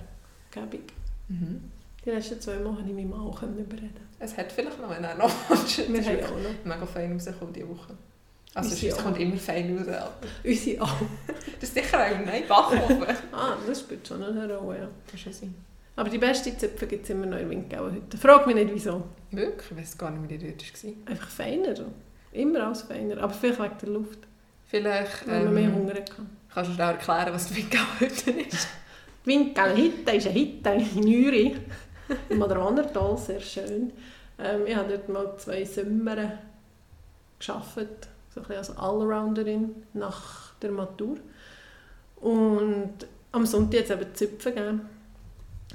[0.51, 0.93] gäbig.
[1.29, 1.61] Mhm.
[2.05, 3.95] Die letzten zwei Mal konnte ich mit Mann auch überreden.
[4.19, 5.29] Es hat vielleicht noch, wenn er noch.
[5.49, 6.65] Wir Das ist haben auch noch.
[6.65, 7.93] mega fein rausgekommen diese Woche.
[8.55, 10.09] Also es, Unsere es kommt immer fein raus.
[10.43, 10.95] Unsere auch.
[11.59, 13.05] Das ist sicher auch nein, Backofen.
[13.31, 14.87] Ah, das spielt schon eine Rolle, ja.
[15.09, 15.55] Kann schon sein.
[15.95, 18.17] Aber die besten Zöpfe gibt es immer noch in Windgauer heute.
[18.17, 19.03] Frag mich nicht, wieso.
[19.31, 19.71] Wirklich?
[19.71, 20.91] Ich weiß gar nicht, wie die dort war.
[21.11, 21.73] Einfach feiner.
[22.31, 23.17] Immer alles feiner.
[23.21, 24.19] Aber vielleicht wegen der Luft.
[24.65, 26.13] Vielleicht Weil man mehr ähm, Hunger hatte.
[26.53, 28.67] Kannst du schnell erklären, was die Windgauhütte ist.
[29.25, 31.55] Windgauer Hitte ist eine Hitte in Uri.
[32.29, 33.91] Im Madranertal, sehr schön.
[34.37, 36.15] Ähm, ich habe dort mal zwei Sommer
[37.39, 38.07] gearbeitet.
[38.33, 41.17] So ein bisschen als Allrounderin nach der Matur.
[42.17, 42.93] Und
[43.31, 44.81] am Sonntag hat es eben Zöpfe gegeben.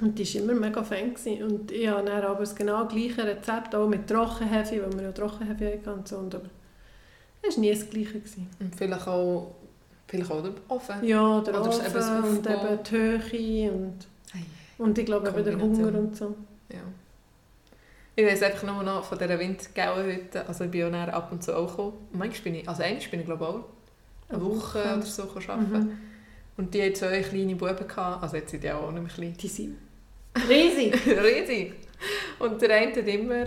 [0.01, 1.13] Und die war immer mega Fan.
[1.13, 1.43] Gewesen.
[1.43, 5.11] Und ich habe dann aber das genau gleiche Rezept, auch mit Trockenhefe, weil wir ja
[5.11, 6.17] Trockenhefe hatten und so.
[6.17, 6.49] Und aber
[7.41, 8.19] es war nie das gleiche.
[8.19, 8.49] Gewesen.
[8.59, 9.55] Und vielleicht auch,
[10.09, 11.03] vielleicht auch der Ofen.
[11.03, 14.43] Ja, der Oder Ofen eben das und eben die Höhe und, Ei,
[14.77, 15.59] und ich glaube eben der.
[15.59, 16.35] Hunger und so.
[16.69, 16.79] Ja.
[18.15, 21.55] Ich weiß einfach nur noch von dieser Windgauenhütte, also ich bin ja ab und zu
[21.55, 21.93] auch gekommen.
[22.11, 23.63] Manchmal bin ich, also einmal bin ich glaube auch
[24.27, 25.71] eine Woche oder so arbeiten.
[25.71, 25.97] Mhm.
[26.57, 28.21] Und die hatten zwei kleine Buben, gehabt.
[28.21, 29.33] also jetzt sind die auch nicht mehr klein.
[29.39, 29.77] Die sind
[30.49, 30.93] riesig.
[31.07, 31.75] Riesig.
[32.39, 33.45] Und der eine hat immer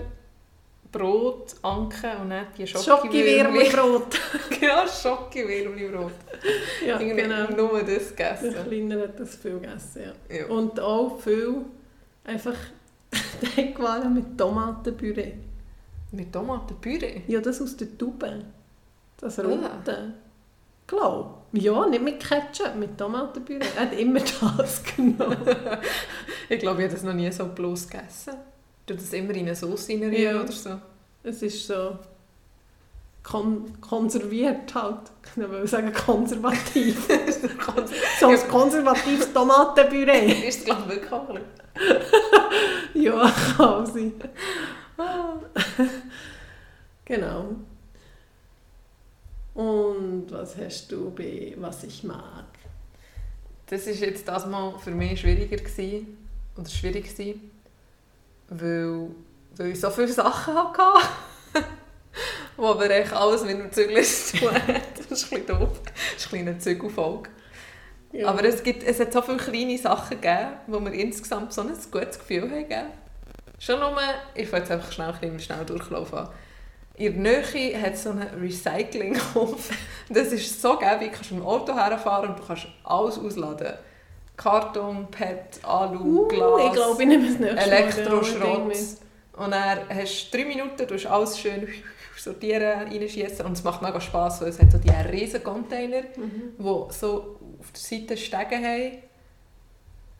[0.93, 3.65] Brot, Anke und dann die Schockiwürmli.
[3.71, 4.21] Schockiwürmli-Brot.
[4.61, 6.13] genau, Schockiwürmli-Brot.
[6.87, 7.51] ja, Irgendwie genau.
[7.57, 8.65] nur das Der gegessen.
[8.69, 10.37] Kleine hat das viel gegessen, ja.
[10.37, 10.47] Ja.
[10.47, 11.63] Und auch viel
[12.25, 12.55] einfach
[13.57, 15.33] Teigwaren mit Tomatenpüree.
[16.13, 17.23] Mit Tomatenpüree.
[17.27, 18.27] Ja, das aus der Tube.
[19.19, 19.43] Das Ah.
[19.45, 20.15] Rote.
[20.87, 21.39] Glaub.
[21.53, 23.65] Ja, nicht mit Ketchup, mit Tomatenpüree.
[23.77, 24.21] Er hat immer
[24.59, 25.39] das genommen.
[26.51, 28.35] Ich glaube, ich habe das noch nie so bloß gegessen.
[28.87, 30.41] Du das immer in eine Sauce reinrühren Ja.
[30.43, 30.81] oder so.
[31.23, 31.99] Es ist so
[33.23, 35.11] kon konserviert halt.
[35.31, 37.07] Ich würde sagen konservativ.
[38.21, 40.33] so ein konservatives Tomatenpüree.
[40.49, 41.39] ist glaube ich wirklich auch
[42.95, 44.13] ja, kann sein.
[44.99, 45.35] Ah.
[47.05, 47.55] Genau.
[49.55, 52.45] Und was hast du bei was ich mag?
[53.67, 56.19] Das war jetzt das Mal für mich schwieriger gewesen,
[56.57, 57.52] oder schwierig gewesen,
[58.61, 59.09] weil,
[59.57, 60.83] weil ich so viele Sachen hatte,
[62.57, 64.83] wo aber echt alles mit dem Zügel zu tun hat.
[65.09, 65.81] Das ist ein bisschen doof.
[65.85, 67.31] Das ist ein kleiner Zügelfolge.
[68.13, 68.29] Ja.
[68.29, 71.73] Aber es, gibt, es hat so viele kleine Sachen gegeben, wo wir insgesamt so ein
[71.91, 72.91] gutes Gefühl haben.
[73.59, 73.97] Schon nur,
[74.35, 76.29] ich will jetzt einfach schnell, ein schnell durchlaufen.
[76.97, 79.71] In der Nähe hat so einen Recyclinghof.
[80.11, 83.73] Das ist so geil, du kannst mit dem Auto herfahren und du kannst alles ausladen.
[84.43, 88.73] Karton, PET, Alu, uh, Glas, ich glaube, ich nehme Mal Elektroschrott.
[89.35, 91.69] Und dann hast du drei Minuten, du hast alles schön
[92.19, 96.55] sortieren, reinschießen und es macht mega Spass, weil es hat so diese riesen Container, Mhm.
[96.59, 98.93] die so auf der Seite Stege haben,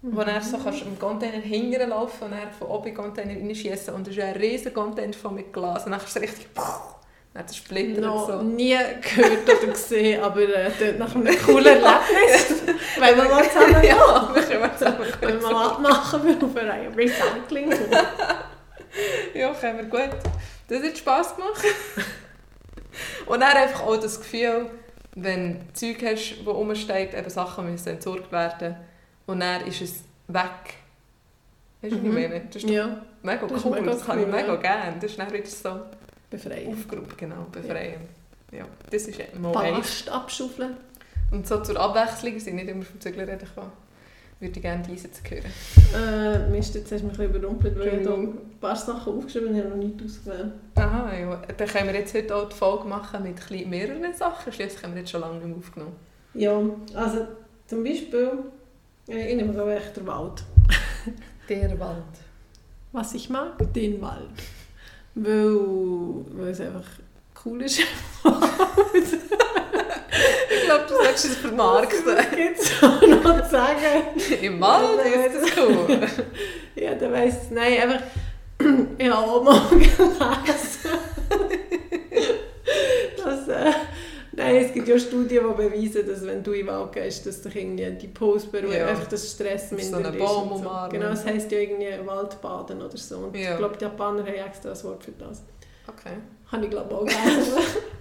[0.03, 3.03] wo dann so kannst du im Container hingern laufen und dann von oben in den
[3.05, 6.21] Container reinschießen und es ist ein riesen Container voll mit Glas und dann kannst du
[6.21, 6.49] richtig
[7.35, 8.43] dann das splittert noch so.
[8.43, 12.63] nie gehört oder gesehen, aber äh, dort nach einem coolen Erlebnis.
[12.99, 16.95] Wenn wir mal zusammen ja, wir können zusammen Wenn wir mal abmachen für auf ein
[16.95, 17.73] Recycling.
[19.35, 20.11] Ja, können wir gut.
[20.69, 21.65] Das hat Spass gemacht.
[23.25, 24.67] und dann einfach auch das Gefühl,
[25.15, 28.77] wenn du Zeug hast, das rumsteht, eben Sachen müssen entsorgt werden
[29.27, 30.75] und dann ist es weg.
[31.81, 32.07] Weißt du, was Mhm.
[32.07, 32.41] ich meine?
[32.53, 34.57] Das ist Ja, mega das cool, mega das kann ich cool, mega ja.
[34.57, 34.95] gerne.
[35.01, 35.81] Das ist dann wieder so
[36.33, 36.73] befreien.
[36.73, 38.01] aufgeräumt, genau, befreien.
[38.51, 38.67] Ja.
[38.91, 39.53] das ist mal.
[39.53, 40.77] Ballast abschaufeln.
[41.31, 43.73] Und so zur Abwechslung, sind nicht immer vom Zügler reden kann,
[44.39, 45.45] würde ich gerne diese zu hören.
[45.95, 49.49] Äh, Mist, jetzt hast du mich ein bisschen überrumpelt, weil ich ein paar Sachen aufgeschrieben
[49.49, 50.53] und ich habe noch nicht ausgewählt.
[50.75, 51.43] Aha, ja.
[51.57, 54.53] Dann können wir jetzt heute auch die Folge machen mit ein mehreren Sachen.
[54.53, 55.97] Schliesslich haben wir jetzt schon lange nicht mehr aufgenommen.
[56.35, 56.61] Ja,
[56.95, 57.29] also
[57.67, 58.31] zum Beispiel,
[59.09, 60.45] äh, ich nehme da echt den Wald.
[61.49, 62.03] Der Wald.
[62.93, 64.29] Was ich mag, den Wald.
[65.15, 65.57] Weil,
[66.37, 66.85] weil es einfach
[67.45, 67.81] cool ist.
[70.55, 72.17] Ich glaube, du solltest es vermarkten.
[72.37, 74.37] gibt es auch noch zu sagen.
[74.43, 76.01] Im Wald ist das cool.
[76.75, 78.03] Ja, der weiss, nein, einfach,
[78.99, 80.91] ich habe auch mal gelesen,
[83.25, 83.73] dass, äh,
[84.33, 87.43] nein, es gibt ja Studien, die beweisen, dass wenn du in den Wald gehst, dass
[87.43, 88.89] dich irgendwie die Postberuhigung, Ja.
[88.89, 90.19] einfach das Stress So minder einen ist.
[90.19, 90.71] Baum so.
[90.91, 93.19] Genau, das heisst ja irgendwie Waldbaden oder so.
[93.19, 93.53] Und Ja.
[93.53, 95.43] ich glaube, die Japaner haben extra ein Wort für das.
[95.87, 96.17] Okay.
[96.51, 97.53] Habe ich glaube auch gelesen.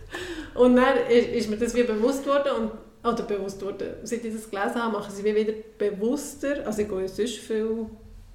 [0.56, 2.72] und dann ist, mir das wie bewusst worden und
[3.04, 3.96] oder bewusst worden.
[4.04, 6.66] Seit ich das gelesen habe, machen sie wie wieder bewusster.
[6.66, 7.86] Also ich gehe sonst viel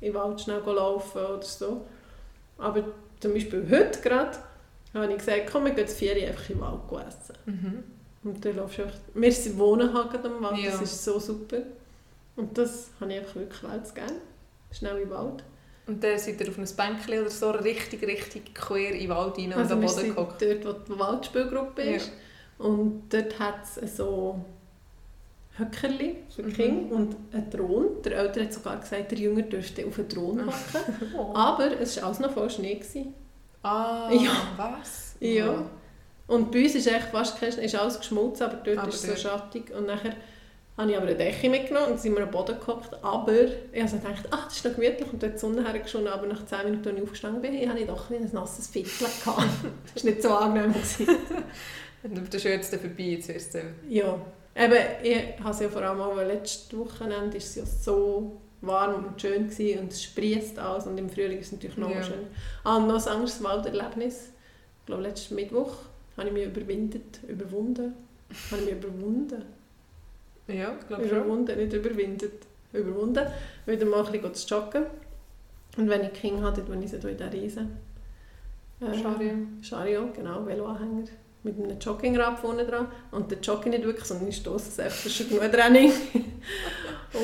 [0.01, 1.83] in den Wald schnell laufen oder so.
[2.59, 2.83] Aber
[3.21, 4.37] zum Beispiel heute gerade
[5.03, 7.35] habe ich gesagt, komm, wir gehen jetzt vier einfach in den Wald essen.
[7.47, 7.85] Mhm.
[8.25, 8.99] Und dann laufst du einfach...
[9.15, 10.71] Wir sind wohnen halt am Wald, Ja.
[10.73, 11.59] das ist so super.
[12.37, 14.13] Und das habe ich einfach wirklich weit gerne.
[14.73, 15.45] Schnell in den Wald.
[15.87, 19.39] Und dann seid ihr auf einem Bänkchen oder so richtig, richtig quer in den Wald
[19.39, 20.43] rein und Also am wir Boden sind gehockt.
[20.43, 21.97] dort, wo die Waldspielgruppe Ja.
[21.97, 22.11] ist.
[22.59, 24.45] Und dort hat es so
[25.59, 26.53] Höckerli für Mhm.
[26.53, 28.03] Kinder und ein Thron.
[28.05, 31.13] Der Ältere hat sogar gesagt, der Jünger dürfte auf einen Thron hocken.
[31.17, 31.33] Oh.
[31.35, 32.75] Aber es war alles noch voll Schnee.
[32.75, 33.15] Gewesen.
[33.67, 34.33] Ah, Ja.
[34.57, 35.17] was?
[35.21, 35.65] Ja.
[36.29, 39.23] Und bei uns ist echt fast kein ist alles geschmolzen, aber dort Aber ist es
[39.23, 39.73] so schattig.
[39.77, 40.15] Und nachher
[40.77, 42.93] habe ich aber eine Decke mitgenommen und sind wir am Boden gehockt.
[43.03, 46.09] Aber ich habe so gedacht, ach, das ist noch gemütlich und dort die Sonne hergeschonen.
[46.09, 49.47] Aber nach 10 Minuten, als ich aufgestanden bin, habe ich doch ein nasses Viertel gehabt.
[49.95, 50.75] das war nicht so angenehm.
[52.03, 53.59] Und ist jetzt vorbei, jetzt wirst du...
[53.89, 54.19] Ja,
[54.55, 59.05] eben, ich habe es ja vor allem auch letztes Wochenende ist es ja so warm
[59.05, 62.03] und schön gewesen und es sprießt alles und im Frühling ist es natürlich noch Ja.
[62.03, 62.27] schön.
[62.65, 64.31] Ah, und noch ein anderes Walderlebnis.
[64.81, 65.75] Ich glaube, letzten Mittwoch
[66.17, 67.95] habe ich mich überwindet, überwunden.
[68.51, 69.43] habe ich mich überwunden?
[70.49, 71.19] Ja, ich glaube schon.
[71.19, 72.33] Überwunden, nicht überwindet.
[72.73, 73.27] Überwunden.
[73.67, 74.87] Wieder mal ein bisschen zu joggen.
[75.77, 77.77] Und wenn ich Kinder hatte, dann ich sie in der Riesen.
[78.81, 79.37] Äh, Chariot.
[79.63, 81.05] Chariot, genau, Veloanhänger.
[81.47, 82.89] Mit einem Joggingrad vorne dran.
[83.13, 85.53] Und der jogge ich nicht wirklich, sondern ich stoße es einfach, das ist schon genug
[85.53, 85.93] Training.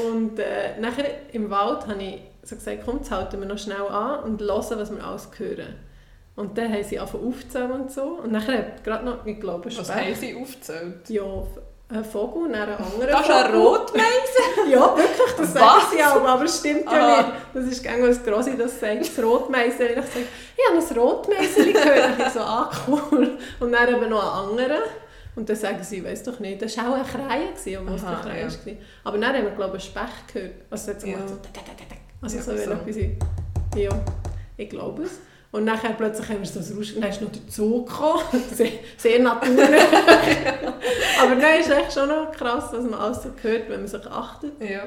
[0.08, 3.82] und äh, nachher im Wald habe ich so gesagt, komm, jetzt halten wir noch schnell
[3.82, 5.74] an und hören, was wir alles hören.
[6.34, 8.02] Und dann haben sie angefangen aufzuzählen und so.
[8.22, 11.08] Und nachher hat gerade noch, ich glaube, Was Specht- haben sie aufgezählt?
[11.10, 11.22] Ja,
[11.92, 13.60] ein Vogel und dann ein anderer Das ist ein Vogel.
[13.66, 14.06] Rotmeiser?
[14.68, 15.60] Ja, wirklich, das Was?
[15.60, 17.22] sagen sie auch, aber es stimmt ja Aha.
[17.22, 17.32] nicht.
[17.54, 19.90] Das ist gerne, was Grossi das sagt, das Rotmeiser.
[19.90, 20.26] Ich sage,
[20.56, 22.18] ich habe ein Rotmeiser gehört.
[22.18, 23.38] Ich so, ah, cool.
[23.60, 24.82] Und dann eben noch einen anderen.
[25.34, 28.04] Und dann sagen sie, ich weiß doch nicht, das war auch eine Krähe, gewesen, es
[28.04, 28.48] Aha, eine Krähe ja.
[28.50, 28.74] war.
[29.04, 30.54] Aber dann haben wir, glaube ich, einen Specht gehört.
[30.70, 31.16] Also, so Ja.
[31.26, 31.38] so,
[32.22, 32.70] also Ja, so, so.
[32.72, 32.96] etwas.
[33.76, 33.90] Ja,
[34.56, 35.12] ich glaube es.
[35.52, 38.22] Und nachher plötzlich haben wir so ein Rauschen, dann ist noch der Zug gekommen,
[38.54, 39.60] sehr, sehr natürlich.
[41.20, 44.06] Aber dann ist echt schon noch krass, was man alles so hört, wenn man sich
[44.06, 44.52] achtet.
[44.60, 44.84] Ja.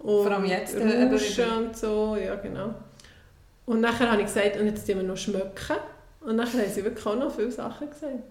[0.00, 2.74] Und Vor allem jetzt, äh, Rauschen und so, ja genau.
[3.64, 5.76] Und nachher habe ich gesagt, und jetzt tun wir noch schmücken.
[6.20, 8.24] Und nachher haben sie wirklich auch noch viele Sachen gesagt.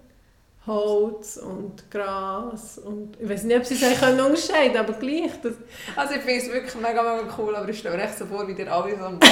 [0.68, 5.32] Holz und Gras und ich weiß nicht, ob sie es können unterscheiden aber gleich.
[5.42, 5.54] Das,
[5.96, 8.48] Also ich finde es wirklich mega, mega cool, aber ich stelle mir echt so vor,
[8.48, 9.32] wie der alle so am Wald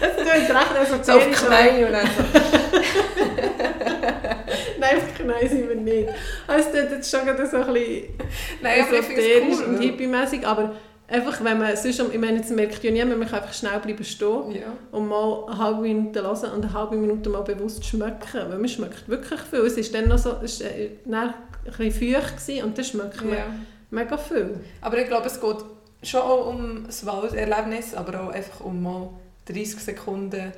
[0.00, 0.54] das tut recht so
[0.96, 1.38] auf die esoterisch.
[1.38, 2.40] Knie und dann so...
[4.80, 6.08] Nein, auf die Knie sind wir nicht.
[6.48, 8.14] Also das ist jetzt schon so ein bisschen
[8.60, 9.66] Nein, aber ich finde esoterisch es cool.
[9.66, 10.72] und hippie-mässig, aber
[11.08, 14.04] einfach, wenn man sonst, ich meine, jetzt merkt ja niemand, man kann einfach schnell bleiben
[14.04, 14.72] stehen Ja.
[14.92, 18.68] und mal eine halbe Minute hören und eine halbe Minute mal bewusst schmecken, weil man
[18.68, 19.60] schmeckt wirklich viel.
[19.60, 23.24] Es ist dann noch so, es war äh, dann ein bisschen feucht und dann schmeckt
[23.24, 23.44] man ja.
[23.90, 24.60] mega viel.
[24.80, 25.56] Aber ich glaube, es geht
[26.02, 29.08] schon auch um das Walderlebnis, aber auch einfach um mal
[29.46, 30.52] 30 Sekunden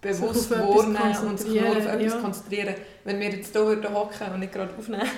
[0.00, 2.20] bewusst wahrnehmen und sich nur auf etwas ja.
[2.20, 2.74] konzentrieren.
[3.04, 5.08] Wenn wir jetzt hier hocken und nicht gerade aufnehmen,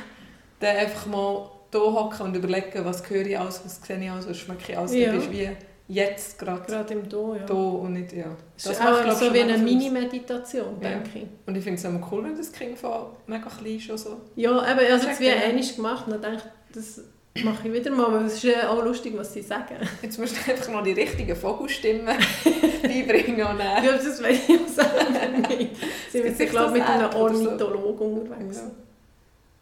[0.61, 4.29] dann einfach mal hier hocken und überlegen, was höre ich alles, was sehe ich alles,
[4.29, 4.95] was schmecke ich alles.
[4.95, 5.07] Ja.
[5.07, 5.49] Dann bist du wie
[5.89, 7.47] jetzt gerade Gerade im Do, ja.
[7.47, 8.27] hier und nicht, ja.
[8.57, 9.61] Das ist glaub ich, so wie eine aus.
[9.61, 10.91] Mini-Meditation, Ja.
[10.91, 11.27] denke ich.
[11.47, 14.21] Und ich finde es immer cool, wenn das Kind von mega klein schon so...
[14.37, 15.35] Ja, eben, ich habe es wie ja.
[15.35, 17.01] einmal gemacht und dann denke ich, das
[17.43, 19.77] mache ich wieder mal, weil es ist ja auch lustig, was sie sagen.
[20.03, 22.07] Jetzt musst du einfach noch die richtigen Vogelstimmen
[22.83, 23.83] beibringen und dann...
[23.85, 25.71] Ja, das weiß ich auch selber nicht.
[26.11, 27.47] Sie sind, glaube ich, mit einem oder so.
[27.49, 28.63] Ornithologen unterwegs.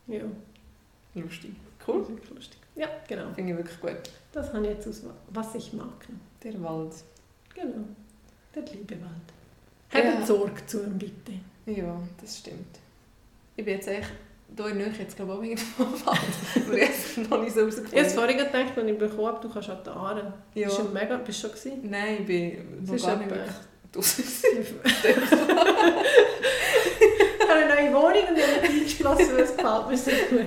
[0.09, 0.23] Ja.
[1.15, 1.53] Lustig.
[1.87, 2.07] Cool.
[2.35, 2.59] Lustig.
[2.75, 3.33] Ja, genau.
[3.35, 4.11] Finde ich wirklich gut.
[4.33, 5.89] Das habe ich jetzt aus, was ich mag.
[6.43, 6.93] Der Wald.
[7.55, 7.85] Genau.
[8.55, 10.05] Der liebe Wald.
[10.05, 10.13] Ja.
[10.13, 11.33] Habt Sorge zu ihm, bitte.
[11.67, 12.79] Ja, das stimmt.
[13.57, 14.11] Ich bin jetzt echt
[14.57, 16.19] hier in Nähe, jetzt glaube ich auch irgendwo im Wald.
[16.67, 18.11] Aber es noch nicht so Ich habe rausgefunden.
[18.11, 20.35] vorhin gedacht, als ich bekommen habe, du kannst an die Aare.
[20.55, 20.67] Ja.
[20.69, 21.91] Bist du mega, bist du schon gewesen?
[21.91, 23.55] Nein, ich bin noch gar nicht wirklich
[23.93, 24.25] draussen.
[27.39, 30.11] Ich habe eine neue Wohnung und ich habe mich eingeschlossen, weil es gefällt mir so
[30.11, 30.47] gut.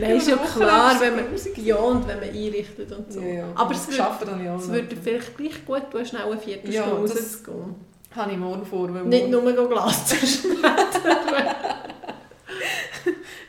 [0.00, 1.58] Nein, Ja, ist ja klar, wenn man, Musik.
[1.58, 3.20] ja, und wenn man einrichtet und so.
[3.20, 3.44] Ja, ja.
[3.54, 7.16] Aber es würde, es würde vielleicht gleich gut tun, schnell eine Viertelstunde Ja, ja, das-
[7.16, 7.74] rauszugehen.
[8.16, 8.92] Habe ich morgen vor.
[8.92, 10.64] Weil Nicht morgen, nur go Glas zu schmecken.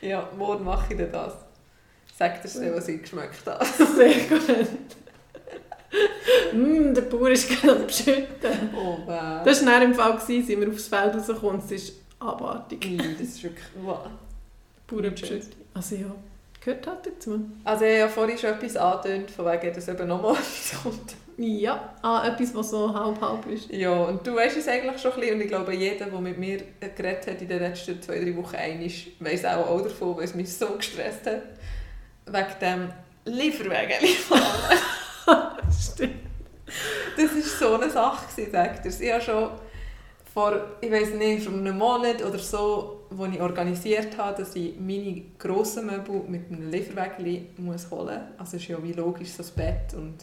[0.02, 1.34] Ja, morgen mache ich dann das.
[2.18, 3.66] Sag dir schnell, was ich geschmeckt habe.
[3.96, 4.68] Sehr gut.
[6.54, 8.70] mm, der Bauer ist gerade am Schütten.
[8.76, 9.44] Oh, wow.
[9.44, 12.86] Das war im Fall, sind wir aufs Feld rausgekommen und es ist abartig.
[12.86, 13.66] Ih, das ist wirklich...
[13.84, 14.08] Wow.
[14.88, 15.54] Bauern beschüttet.
[15.74, 16.14] Also ja,
[16.62, 17.42] gehört halt dazu.
[17.64, 21.16] Also ich habe ja vorhin schon etwas angetönt, von wegen, dass eben nochmal etwas kommt.
[21.38, 23.72] Ja, ah, etwas, was so halb-halb ist.
[23.72, 26.38] Ja, und du weißt es eigentlich schon ein bisschen und ich glaube, jeder, der mit
[26.38, 30.26] mir geredet hat in den letzten zwei, drei Wochen einig, weiss auch, auch davon, weil
[30.26, 31.42] es mich so gestresst hat.
[32.28, 32.94] Wegen dem
[33.26, 34.08] Lieferwagen.
[35.72, 36.16] Stimmt.
[37.18, 39.02] Das war so eine Sache, sagt er.
[39.02, 39.50] Ich habe schon
[40.34, 44.80] vor, ich weiß nicht, vor einem Monat oder so, wo ich organisiert habe, dass ich
[44.80, 48.40] meine grossen Möbel mit einem Lieferwagen muss holen muss.
[48.40, 50.16] Also ist ja wie logisch, so das Bett und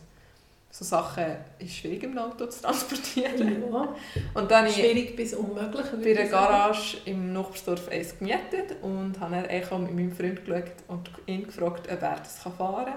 [0.71, 1.25] so Sachen
[1.59, 3.63] ist schwierig im Auto zu transportieren.
[3.73, 3.95] Ja.
[4.35, 5.87] Und dann habe ich Schwierig bis unmöglich.
[6.03, 6.31] bei einer.
[6.31, 11.91] Garage im Nachbarsdorf eins gemietet und habe dann mit meinem Freund geschaut und ihn gefragt,
[11.91, 12.95] ob er das fahren kann.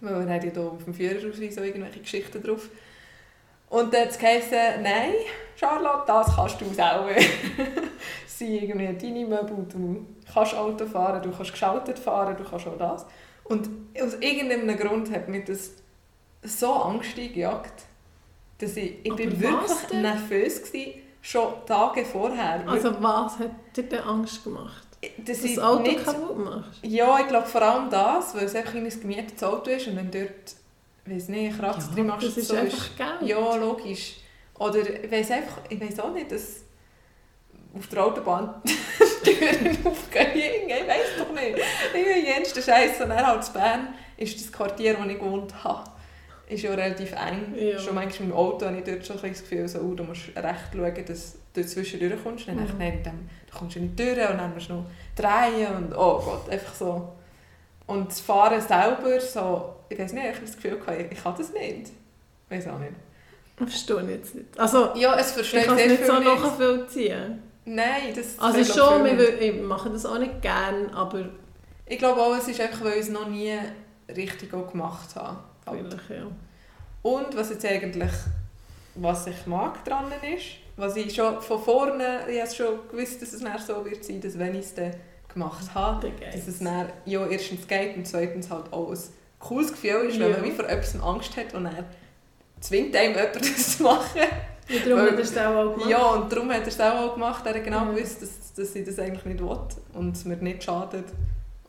[0.00, 2.70] Weil er hat ja hier auf dem Führerausweis irgendwelche Geschichten drauf.
[3.70, 5.12] Und dann hat es geheißen, nein,
[5.56, 7.10] Charlotte, das kannst du selber.
[8.26, 12.68] Es sind irgendwie deine Möbel, du kannst Auto fahren, du kannst geschaltet fahren, du kannst
[12.68, 13.04] auch das.
[13.42, 13.68] Und
[14.00, 15.72] aus irgendeinem Grund hat mich das
[16.42, 17.82] so Angst eingejagt,
[18.58, 20.80] dass ich, ich Aber bin wirklich nervös war,
[21.20, 22.62] schon Tage vorher.
[22.68, 24.88] Also was hat dir denn Angst gemacht?
[25.18, 26.80] dass das Auto nicht, kaputt machst?
[26.82, 30.10] Ja, ich glaube vor allem das, weil es einfach ein gemietetes Auto ist und wenn
[30.10, 30.56] dort,
[31.10, 33.30] weiß nicht, Kratzer drin machst, das ist so einfach Geld.
[33.30, 34.16] Ja, logisch.
[34.58, 36.62] Oder ich weiß einfach, ich weiß auch nicht, dass
[37.76, 38.54] auf der Autobahn
[39.24, 40.68] die Türen aufgehen.
[40.68, 41.56] Ich weiß doch nicht.
[41.58, 43.00] Ich bin jensten Scheiß.
[43.02, 45.88] Und dann halt in Bern ist das Quartier, wo ich gewohnt habe,
[46.48, 47.54] ist ja relativ eng.
[47.56, 47.78] Ja.
[47.78, 50.02] Schon manchmal mit dem Auto habe ich dort schon ein das Gefühl, so, oh, du
[50.02, 52.48] musst recht schauen, dass du zwischendurch kommst.
[52.48, 52.60] Dann Mhm.
[52.60, 55.76] dachte ich, nein, dann du kommst du nicht durch und dann musst du noch drehen
[55.76, 57.12] und oh Gott, einfach so.
[57.88, 61.34] Und das Fahren selber, so, ich weiß nicht, ich habe das Gefühl, ich, ich kann
[61.36, 61.88] das nicht.
[62.48, 62.92] Ich weiß auch nicht.
[63.56, 64.58] Verstehe ich jetzt nicht.
[64.60, 67.42] Also, Ja, es ich versteht kann es nicht so nachvollziehen.
[67.64, 69.28] Nein, das Also schon, wir, nicht.
[69.28, 71.28] wür- ich mache das auch nicht gern, aber
[71.86, 73.58] Ich glaube auch, es ist einfach, weil ich es noch nie
[74.14, 75.38] richtig auch gemacht habe.
[75.66, 75.80] Halt.
[75.88, 76.26] vielleicht, ja.
[77.02, 78.12] Und was jetzt eigentlich,
[78.94, 80.44] was ich mag dran ist,
[80.76, 84.20] was ich schon von vorne, ich habe schon gewusst, dass es nachher so wird sein,
[84.20, 84.92] dass wenn ich es dann
[85.38, 88.98] gemacht habe, dass es dann ja erstens geht und zweitens halt auch ein
[89.38, 90.36] cooles Gefühl ist, wenn Ja.
[90.38, 91.84] man wie vor etwas Angst hat und dann
[92.60, 94.20] zwingt einem jemand das zu machen.
[94.70, 95.90] Und darum Weil- hat er es auch, gemacht.
[95.90, 97.46] Ja, und darum hat er es auch gemacht.
[97.46, 97.90] Er hat genau Ja.
[97.92, 99.58] gewusst, dass, dass ich das eigentlich nicht will
[99.94, 101.04] und es mir nicht schadet.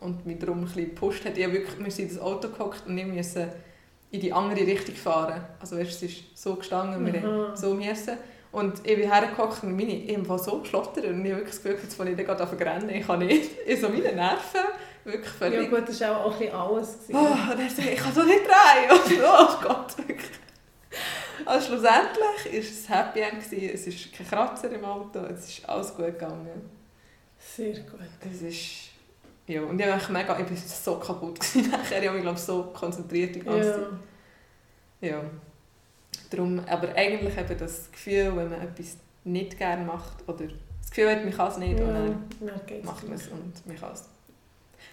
[0.00, 1.36] Und mich darum ein bisschen gepusht hat.
[1.36, 3.52] Ich habe wirklich, wir sind in das Auto gehockt und ich musste
[4.10, 5.42] in die andere Richtung fahren.
[5.60, 8.16] Also weißt, es ist so gestanden, wir so müssen.
[8.52, 9.92] Und ich bin hergehockt und meine,
[10.28, 12.90] habe so geschlottert und ich habe wirklich das Gefühl, jetzt fange ich gerade rennen.
[12.90, 13.50] Ich kann nicht.
[13.66, 14.60] Ich so meine Nerven,
[15.04, 15.70] wirklich Ja völlig.
[15.70, 16.98] gut, das war auch ein bisschen alles.
[17.12, 18.90] Oh, und er sagt, ich kann so nicht drehen.
[18.90, 20.30] Und, oh Gott, wirklich.
[21.44, 23.44] Also schlussendlich war es Happy End.
[23.44, 23.70] gewesen.
[23.72, 26.70] Es ist kein Kratzer im Auto, es ist alles gut gegangen.
[27.38, 28.00] Sehr gut.
[28.30, 28.90] Es ist...
[29.46, 30.38] Ja, und ich war mega...
[30.38, 32.00] Ich war so kaputt gewesen nachher.
[32.02, 33.80] Ich habe mich, glaube so konzentriert die ganze Zeit.
[35.00, 35.08] Ja.
[35.08, 35.22] Ja.
[36.30, 40.44] Darum, aber eigentlich eben das Gefühl, wenn man etwas nicht gerne macht oder
[40.80, 42.52] das Gefühl hat, man kann es nicht und dann Ja,
[42.84, 44.08] macht man es und man kann es.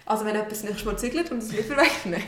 [0.04, 2.22] Also wenn jemand das nächste Mal zügelt und es lieber weg, nein.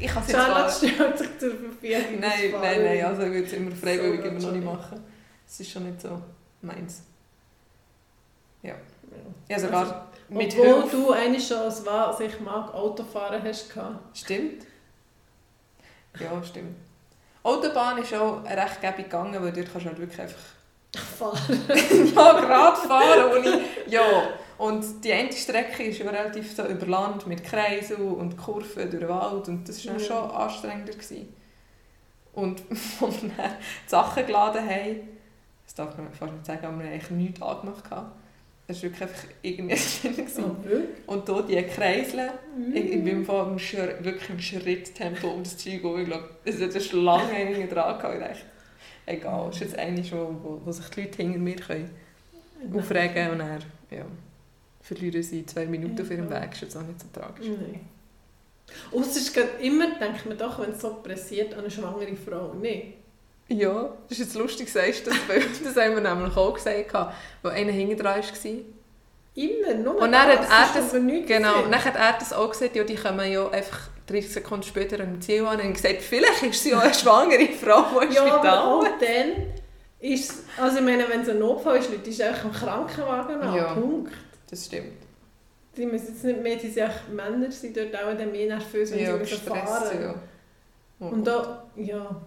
[0.00, 2.20] Ich kann es jetzt Charlotte stellt sich zur Verfügung.
[2.20, 4.64] Nein, nein, nein, also ich würde es immer freiwillig So immer noch nicht nicht.
[4.64, 5.00] machen.
[5.46, 6.20] Es ist schon nicht so
[6.60, 7.02] meins.
[8.62, 8.74] Ja.
[9.48, 10.96] Ja, sogar mit Obwohl Hilfe.
[10.96, 14.16] du eigentlich schon als was ich mag Autofahren hast gehabt.
[14.16, 14.66] Stimmt.
[16.20, 16.76] Ja, stimmt.
[17.48, 20.38] Autobahn ist auch recht gäbig gegangen, weil dort kannst du halt wirklich einfach
[21.18, 21.60] Fahren.
[22.14, 23.44] ja, gerade fahren.
[23.86, 24.02] Ich, ja.
[24.56, 29.00] Und die eine Strecke ist ja relativ so über Land mit Kreisen und Kurven durch
[29.00, 30.00] den Wald und das war Ja.
[30.00, 30.92] schon anstrengender.
[30.92, 31.32] Gewesen.
[32.32, 33.50] Und als wir dann
[33.84, 35.08] die Sachen geladen haben,
[35.64, 37.84] das darf man fast nicht sagen, haben wir eigentlich nichts angemacht.
[37.84, 38.12] gehabt.
[38.68, 40.16] Das war wirklich einfach irgendwie schlimm.
[40.16, 40.44] gewesen.
[41.06, 41.12] Oh?
[41.12, 42.76] Und hier diese Kreisel, Mhm.
[42.76, 45.98] ich, ich bin im Schritt, wirklich im Schritttempo um das Zeug rum.
[46.00, 48.14] Ich glaube, es hat eine Schlange hinten dran gehabt.
[48.14, 48.40] Ich dachte,
[49.06, 51.90] egal, es ist jetzt eine schon, wo, wo sich die Leute hinter mir können
[52.76, 54.04] aufregen und dann ja,
[54.82, 56.28] verlieren sie zwei Minuten auf ihrem.
[56.28, 56.52] Weg.
[56.52, 57.46] ist jetzt auch nicht so tragisch.
[57.46, 57.80] Nein.
[58.92, 62.52] Ausser es immer, denkt man doch, wenn es so pressiert, an eine schwangere Frau.
[62.60, 62.94] Nein.
[63.48, 66.92] Ja, das ist jetzt lustig, sagst du das, weil das haben wir nämlich auch gesagt,
[67.42, 68.50] wo einer hinten dran war.
[69.34, 72.74] Immer, nur Und dann hat er ist das- Genau, dann hat er das auch gesagt,
[72.76, 76.62] ja, die kommen ja einfach 30 Sekunden später am Ziel an und gesagt, vielleicht ist
[76.62, 79.46] sie ja eine schwangere Frau, die im Ja, aber auch dann
[80.00, 83.54] ist also ich meine, wenn es ein Notfall ist, Leute, ist einfach im Krankenwagen an,
[83.56, 83.74] Ja.
[83.74, 84.12] Punkt.
[84.50, 84.92] Das stimmt.
[85.76, 88.98] Die müssen jetzt nicht mehr, die sind auch Männer, sind dort auch mehr nervös, wenn
[89.00, 90.02] Ja, sie müssen fahren.
[90.02, 90.14] ja.
[91.00, 92.20] Oh Und da, ja,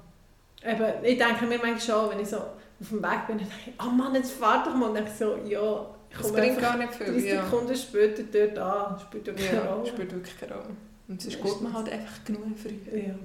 [0.66, 3.54] eben, ich denke mir manchmal schon, wenn ich so auf dem Weg bin, dann denke
[3.68, 4.90] ich, oh Mann, jetzt fahr doch mal.
[4.90, 7.06] Und dann so, ja, ich Das komme bringt einfach gar nicht viel.
[7.08, 7.44] 30 Ja.
[7.46, 9.00] Sekunden später dort an.
[9.00, 9.88] Spielt ja keine Ja, Rolle.
[9.90, 10.70] spielt wirklich keine Rolle.
[11.08, 12.98] Und es ist gut, man hat einfach genug früh.
[13.00, 13.16] Ja.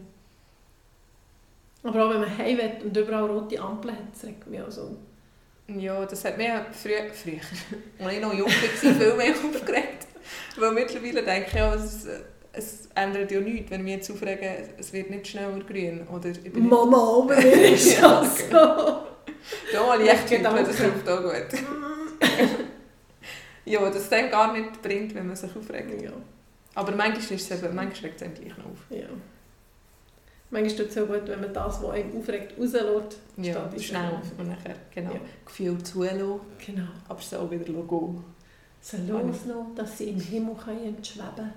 [1.82, 4.70] Aber auch wenn man heim will und überall rote Ampeln hat, das regt mich auch
[4.70, 4.96] so.
[5.68, 7.40] Ja, das hat mich früher, früher
[8.06, 10.06] als ich noch jung war, viel mehr aufgeregt.
[10.58, 12.06] Weil mittlerweile denke ich, ja, es,
[12.56, 14.48] es ändert ja nichts, wenn wir jetzt aufregen,
[14.78, 16.06] es wird nicht schneller grün.
[16.08, 16.30] Oder.
[16.54, 18.56] Mama, mir ist Ja, das so.
[19.72, 20.00] Ja, mal
[20.46, 20.66] auch.
[20.66, 21.32] das hilft auch gut.
[23.64, 26.02] ja, dass es dann gar nicht bringt, wenn man sich aufregt.
[26.02, 26.12] Ja,
[26.74, 28.78] Aber manchmal, ist es eben, manchmal regt es gleich noch auf.
[28.90, 29.06] ja.
[30.48, 33.18] Manchmal tut es auch gut, wenn man das, was einem aufregt, rauslässt.
[33.36, 34.12] Ja, schnell.
[34.38, 35.20] Und nachher, genau, Ja.
[35.44, 36.86] Gefühl zulassen, Genau.
[37.08, 38.24] aber es auch wieder gehen.
[38.80, 41.52] So loslassen, dass sie im Himmel können schweben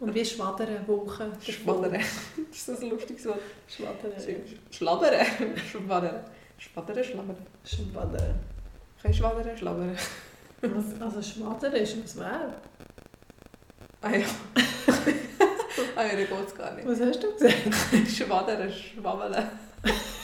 [0.00, 1.32] Und wie schwaddern, Wolken.
[1.40, 1.92] Schwaddern.
[2.50, 3.40] Das ist ein lustiges Wort.
[3.68, 4.12] Schwaddern.
[4.70, 5.26] Schlabbern.
[5.70, 6.24] Schwaddern.
[6.58, 7.36] Schwaddern, schlabbern.
[7.64, 8.40] Schwaddern.
[9.02, 9.96] Kannst du schwaddern, schlabbern?
[10.62, 12.54] Was, also schwaddern ist was wäre.
[14.00, 14.26] Ah ja.
[15.96, 16.88] ah ja, da geht es gar nicht.
[16.88, 18.08] Was hast du gesagt?
[18.08, 19.48] Schwaddern, schwabbeln.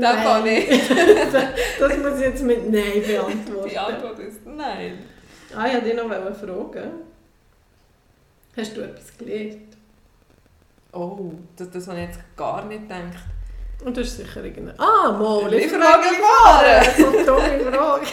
[0.00, 0.68] Das kann nicht.
[1.80, 3.70] das muss ich jetzt mit Nein beantworten.
[3.70, 4.98] Die Antwort ist nein.
[5.54, 6.90] Ah, ich wollte dich noch fragen.
[8.56, 9.76] Hast du etwas gelernt?
[10.92, 13.24] Oh, das, das habe ich jetzt gar nicht gedacht.
[13.84, 14.80] Und du hast sicher irgendeine...
[14.80, 16.94] Ah, mal, Lieferwagen fahren!
[16.96, 18.06] So eine dumme Frage.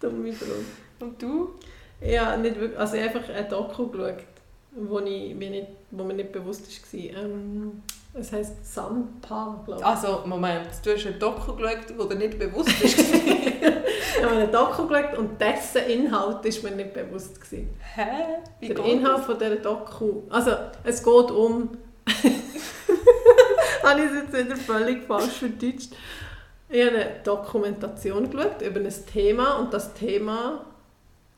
[0.00, 0.64] dumme Frage.
[1.00, 1.54] Und du?
[2.02, 2.78] Ja, nicht wirklich.
[2.78, 4.24] Also ich habe einfach ein Doku geschaut,
[4.72, 7.00] wo, ich, mir nicht, wo mir nicht bewusst war.
[7.00, 7.82] Ähm,
[8.14, 9.86] es heisst Sanpa, glaube ich.
[9.86, 12.98] Also, Moment, du hast ein Doku geschaut, wo dir nicht bewusst ist.
[14.20, 17.40] Ich habe ein Doku geschaut und dessen Inhalt ist mir nicht bewusst.
[17.40, 17.70] Gewesen.
[17.94, 18.40] Hä?
[18.58, 20.24] Wie Der Inhalt von dieser Doku...
[20.28, 20.50] Also,
[20.84, 21.70] es geht um...
[23.82, 25.94] habe ich es jetzt wieder völlig falsch verdeutscht.
[26.68, 30.66] Ich habe eine Dokumentation geschaut über ein Thema und das Thema...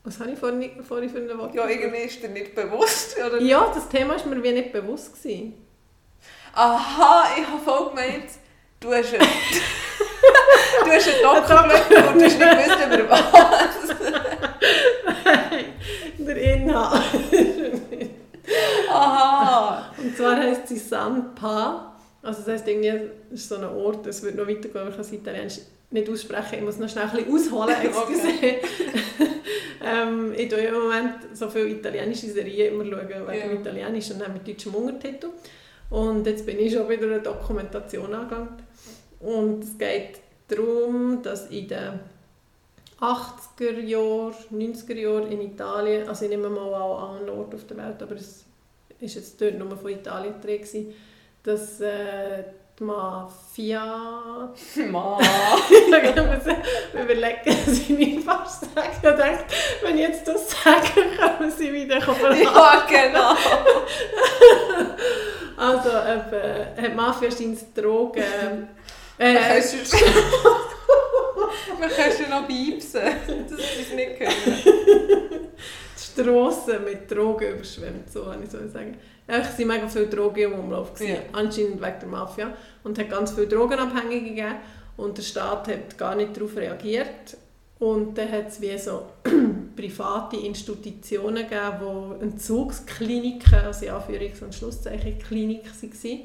[0.03, 1.55] Was habe ich vorhin, vorhin für ein Wort?
[1.55, 3.39] Ja, irgendwie ist dir nicht bewusst, oder?
[3.39, 5.53] Ja, das Thema ist mir wie nicht bewusst gewesen.
[6.53, 8.25] Aha, ich habe voll gemeint,
[8.79, 9.19] du hast ein...
[10.85, 13.23] du hast ein Doku geschaut und du hast nicht gewusst, über was.
[16.25, 17.01] Der Inhalt.
[18.89, 19.91] Aha.
[19.97, 21.93] Und zwar heisst sie Sanpa.
[22.21, 25.01] Also das heisst irgendwie, ist so ein Ort, es wird noch weitergehen, aber ich kann
[25.05, 25.57] es Italienisch
[25.89, 26.55] nicht aussprechen.
[26.55, 28.27] Ich muss noch schnell ein bisschen ausholen, excuse.
[29.83, 33.47] ähm, ich schaue im Moment so viele italienische Serien immer schauen, wegen Ja.
[33.47, 35.27] dem Italienisch und dann mit deutschem Untertitel.
[35.93, 38.49] Und jetzt bin ich schon wieder eine Dokumentation angegangen.
[39.19, 41.99] Und es geht darum, dass in den
[42.99, 47.77] 80er Jahren, 90er Jahren in Italien, also ich nehme mal an einen Ort auf der
[47.77, 48.43] Welt, aber es
[48.99, 50.93] ist jetzt dort nur von Italien drin,
[51.43, 52.43] dass äh,
[52.79, 54.51] die Mafia...
[54.89, 55.21] Mann.
[55.69, 58.89] ich überlegen, dass ich nicht fast sagen.
[58.95, 59.45] Ich dachte,
[59.83, 61.01] wenn ich jetzt das sage,
[61.37, 62.41] können sie wieder kommen.
[62.41, 63.35] Ja, genau.
[65.57, 68.23] Also, eben, hat die Mafia scheint Drogen...
[69.19, 69.77] Man Äh, du...
[71.79, 73.01] Man kannst du noch beipsen,
[73.49, 75.49] dass sie es nicht können.
[75.95, 78.97] die Strassen mit Drogen überschwemmt, so kann ich so sagen.
[79.27, 81.21] Ja, Es waren mega viele Drogen im Umlauf, gewesen, Ja.
[81.31, 82.53] anscheinend wegen der Mafia.
[82.83, 84.55] Und es hat ganz viele Drogenabhängige gegeben
[84.97, 87.37] und der Staat hat gar nicht darauf reagiert.
[87.83, 89.07] Und dann hat es wie so
[89.75, 96.19] private Institutionen gegeben, wo Entzugskliniken, also in Anführungs- und Schlusszeichen Kliniken waren,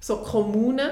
[0.00, 0.90] so Kommunen.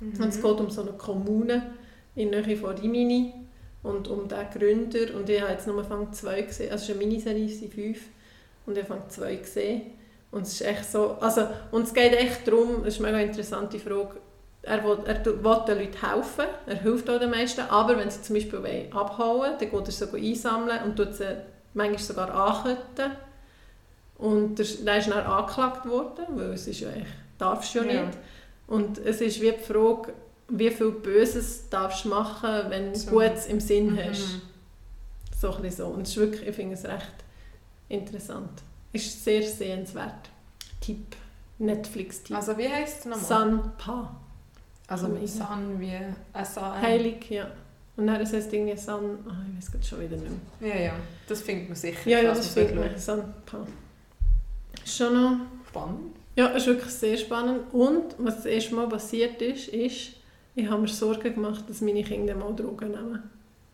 [0.00, 1.74] Und es geht um so eine Kommune
[2.14, 3.34] in der Nähe von Rimini
[3.82, 5.14] und um den Gründer.
[5.14, 7.74] Und ich habe jetzt nur Anfang zwei gesehen, also es ist eine Miniserie, es sind
[7.74, 8.00] fünf.
[8.64, 9.82] Und ich habe zwei gesehen.
[10.30, 13.28] Und es ist echt so, also, und es geht echt darum, das ist eine mega
[13.28, 14.16] interessante Frage,
[14.66, 18.22] er will, er will den Leuten helfen, er hilft auch den meisten, aber wenn sie
[18.22, 21.36] zum Beispiel wollen abhauen dann geht er sie einsammeln und tut sie
[21.74, 23.12] manchmal sogar anketten.
[24.16, 27.06] Und der, der ist dann angeklagt worden, weil es ist ja echt,
[27.38, 28.06] darfst du ja Ja.
[28.06, 28.18] nicht.
[28.66, 30.12] Und es ist wie die Frage,
[30.48, 33.10] wie viel Böses darfst du machen, wenn du So.
[33.10, 33.98] Gutes im Sinn Mhm.
[34.08, 34.40] hast.
[35.40, 35.86] So ein so.
[35.86, 37.12] Und es ist wirklich, ich finde es recht
[37.88, 38.62] interessant.
[38.92, 40.30] Ist sehr sehenswert.
[40.80, 41.16] Tipp.
[41.58, 42.36] Netflix-Tipp.
[42.36, 43.24] Also wie heisst es nochmal?
[43.24, 44.16] Sanpa.
[44.86, 45.26] Also Mega.
[45.26, 45.92] San wie
[46.32, 46.82] S-A-N.
[46.82, 47.50] Heilig, ja.
[47.96, 49.18] Und dann heißt es irgendwie San...
[49.28, 50.30] Ah, ich weiß gerade schon wieder nicht
[50.60, 50.74] mehr.
[50.74, 50.92] Ja, ja.
[51.28, 52.10] Das findet man sicher.
[52.10, 52.92] Ja, ja, das findet man.
[52.94, 53.10] Ist
[54.96, 55.36] Schon noch...
[55.68, 56.16] Spannend.
[56.36, 57.72] Ja, es ist wirklich sehr spannend.
[57.72, 60.10] Und was das erste Mal passiert ist, ist,
[60.56, 63.22] ich habe mir Sorgen gemacht, dass meine Kinder mal Drogen nehmen.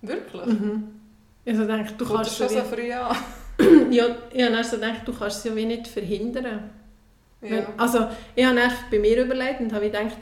[0.03, 0.47] Wirklich?
[0.47, 0.85] Mhm.
[1.47, 3.17] Also denke, du Kommt kannst schon so früh an?
[3.91, 6.71] ja, ich habe dann so gedacht, du kannst es ja wie nicht verhindern.
[7.41, 7.67] Wenn, Ja.
[7.79, 8.59] also ich habe
[8.91, 10.17] bei mir überlegt und habe gedacht,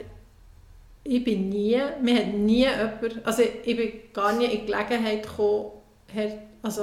[1.15, 5.23] ich bin nie, mir hat nie jemand, also ich bin gar nie in die Gelegenheit
[5.23, 5.71] gekommen,
[6.13, 6.31] Herr,
[6.61, 6.81] also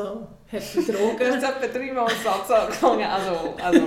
[0.50, 3.04] harte Du Drogen, hast etwa dreimal einen Satz angefangen.
[3.04, 3.82] Also, also.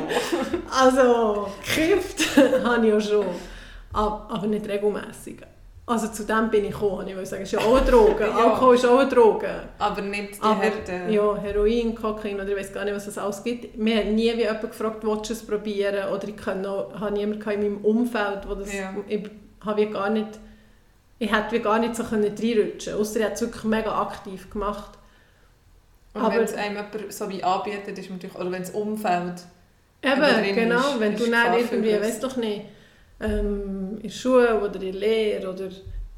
[0.80, 3.26] also gekifft habe ich ja schon,
[3.94, 5.38] aber, aber nicht regelmässig.
[5.86, 8.24] Also zu dem bin ich gekommen, ich will sagen, es ist ja auch eine Droge,
[8.28, 8.52] Ja.
[8.52, 9.50] Alkohol ist auch eine Droge.
[9.80, 11.12] Aber nicht die Aber, Härte.
[11.12, 13.76] ja, Heroin, Kokain oder ich weiß gar nicht, was es alles gibt.
[13.76, 16.14] Mir hat nie wie jemand gefragt, willst du es probieren?
[16.14, 18.94] Oder ich kann noch, habe niemanden in meinem Umfeld, wo das, Ja.
[19.08, 19.28] ich
[19.66, 20.28] habe wie gar nicht,
[21.20, 23.02] ich hätte gar nicht so können reinrutschen können.
[23.02, 24.98] Ausser ich hat es wirklich mega aktiv gemacht.
[26.14, 29.44] Und aber- wenn es einem jemand so wie anbietet, ist natürlich, oder wenn das Umfeld
[30.02, 32.62] Eben, genau, wenn du dann irgendwie, weiß doch nicht,
[33.20, 35.68] ähm, in Schule oder in Lehre oder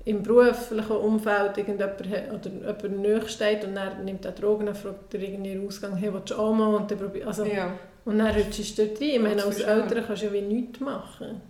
[0.06, 5.14] im beruflichen Umfeld irgendjemand oder jemand nahe steht und dann nimmt er Drogen und fragt
[5.16, 6.76] er irgendwie den Ausgang, hey, willst du auch mal?
[6.76, 7.74] Und dann, probier, also, Ja.
[8.06, 9.10] und dann rutschst du dort rein.
[9.10, 9.60] Ich meine, als.
[9.62, 11.42] Eltern kannst du ja wie nichts machen.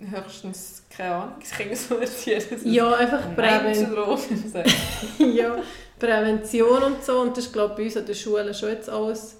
[0.00, 2.38] Höchstens, keine Ahnung, das Kind so erziehen.
[2.38, 4.70] dass es Ja, einfach Nein zu Präven Drogen sagt.
[5.18, 5.56] ja,
[5.98, 7.20] Prävention und so.
[7.20, 9.36] Und das ist, glaube ich, bei uns an den Schulen schon jetzt alles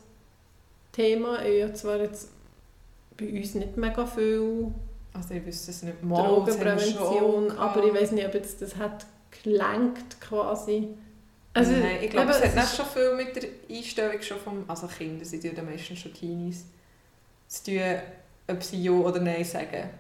[0.93, 1.45] Thema.
[1.45, 2.31] Ich habe zwar jetzt
[3.17, 4.73] bei uns nicht mega viel
[5.13, 6.03] Also ich wüsste es nicht.
[6.03, 9.07] Mal, Drogenprävention, aber ich weiß nicht, ob jetzt das hat
[9.43, 10.89] gelenkt quasi.
[11.55, 14.65] Also, Nein, ich glaube, es hat nicht schon viel mit der Einstellung schon vom...
[14.69, 16.65] Also Kinder sind ja dann meistens schon Teenies.
[17.49, 17.81] Zu tun,
[18.49, 19.91] ob sie Ja oder Nein sagen.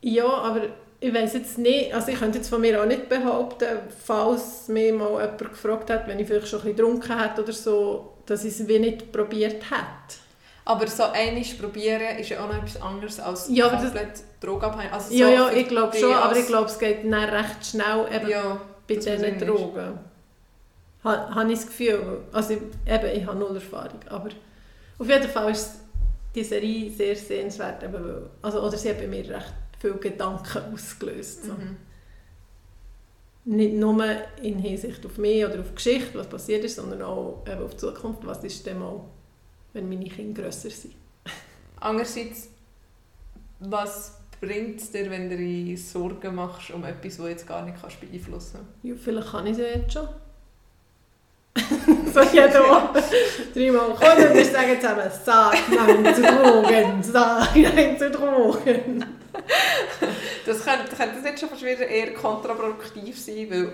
[0.00, 0.62] Ja, aber
[1.00, 3.66] ich weiß jetzt nicht, also ich könnte jetzt von mir auch nicht behaupten,
[4.04, 7.52] falls mich mal jemand gefragt hat, wenn ich vielleicht schon ein bisschen getrunken hätte oder
[7.52, 10.18] so, dass ich es wie nicht probiert hätte.
[10.64, 14.92] Aber so einiges probieren ist ja auch noch etwas anderes als Ja, komplett drogenabhängig.
[14.92, 17.66] Also ja, so ja, für ich glaube schon, aber ich glaube, es geht dann recht
[17.66, 19.38] schnell eben Ja, bei diesen.
[19.38, 19.98] Drogen.
[21.04, 22.18] Ha, habe ich das Gefühl.
[22.32, 24.30] Also ich- eben, ich habe null Erfahrung, aber
[24.98, 25.72] auf jeden Fall ist
[26.34, 31.44] die Serie sehr sehenswert, eben also, oder sie hat bei mir recht viele Gedanken ausgelöst.
[31.44, 31.52] So.
[31.52, 31.76] mhm.
[33.44, 34.04] Nicht nur
[34.42, 37.72] in Hinsicht auf mich oder auf die Geschichte, was passiert ist, sondern auch eben auf
[37.72, 39.00] die Zukunft, was ist denn mal,
[39.72, 40.94] wenn meine Kinder grösser sind.
[41.80, 42.48] Andererseits,
[43.60, 47.64] was bringt es dir, wenn du dir Sorgen machst um etwas, das du jetzt gar
[47.64, 50.08] nicht kannst beeinflussen Ja, vielleicht kann ich sie jetzt schon.
[52.16, 53.02] so jede Woche.
[53.54, 59.04] Dreimal kommen wir sagen zusammen, sag nein zu Drogen, sag nein zu Drogen.
[60.46, 63.72] Das könnte, könnte das nicht schon fast wieder eher kontraproduktiv sein, weil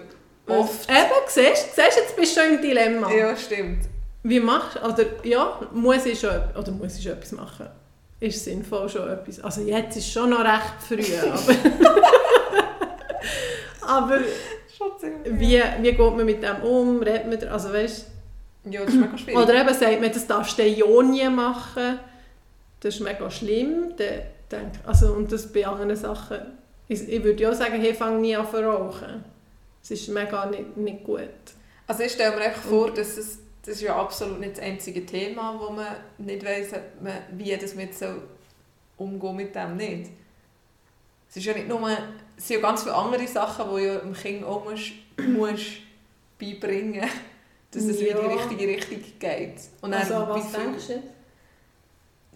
[0.59, 0.91] oft...
[0.91, 3.11] Eben, siehst du, jetzt bist du schon im Dilemma.
[3.13, 3.85] Ja, stimmt.
[4.25, 7.69] Wie machst du, oder ja, muss ich schon, oder muss ich schon etwas machen?
[8.21, 11.03] Ist sinnvoll schon etwas, also jetzt ist schon noch recht früh,
[13.83, 13.89] aber...
[13.99, 14.21] aber
[15.25, 18.07] wie, wie geht man mit dem um, redet man, da- also weißt
[18.65, 19.43] Ja, das ist mega schwierig.
[19.43, 21.99] Oder eben sagt man, das darfst du ja nie machen.
[22.81, 23.95] Das ist mega schlimm.
[24.49, 26.39] Dann also, und das bei anderen Sachen.
[26.89, 29.25] Ich, ich würde ja auch sagen, hey, fang nie an zu rauchen.
[29.81, 31.29] Das ist mega nicht, nicht gut.
[31.87, 35.05] Also ich stelle mir einfach vor, dass es, das ist ja absolut nicht das einzige
[35.05, 36.69] Thema, wo man nicht weiss,
[37.33, 38.07] wie das mit so
[38.97, 40.11] umgehen mit dem nicht.
[41.29, 41.91] Es ist ja nicht nur,
[42.37, 45.67] es sind ja ganz viele andere Sachen, die ja dem Kind auch musst, musst
[46.39, 47.09] beibringen
[47.73, 48.21] dass es in Ja.
[48.21, 49.55] die richtige Richtung geht.
[49.81, 51.03] Und dann, also, wie was viel- denkst du?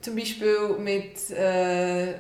[0.03, 2.14] Zum Beispiel mit äh,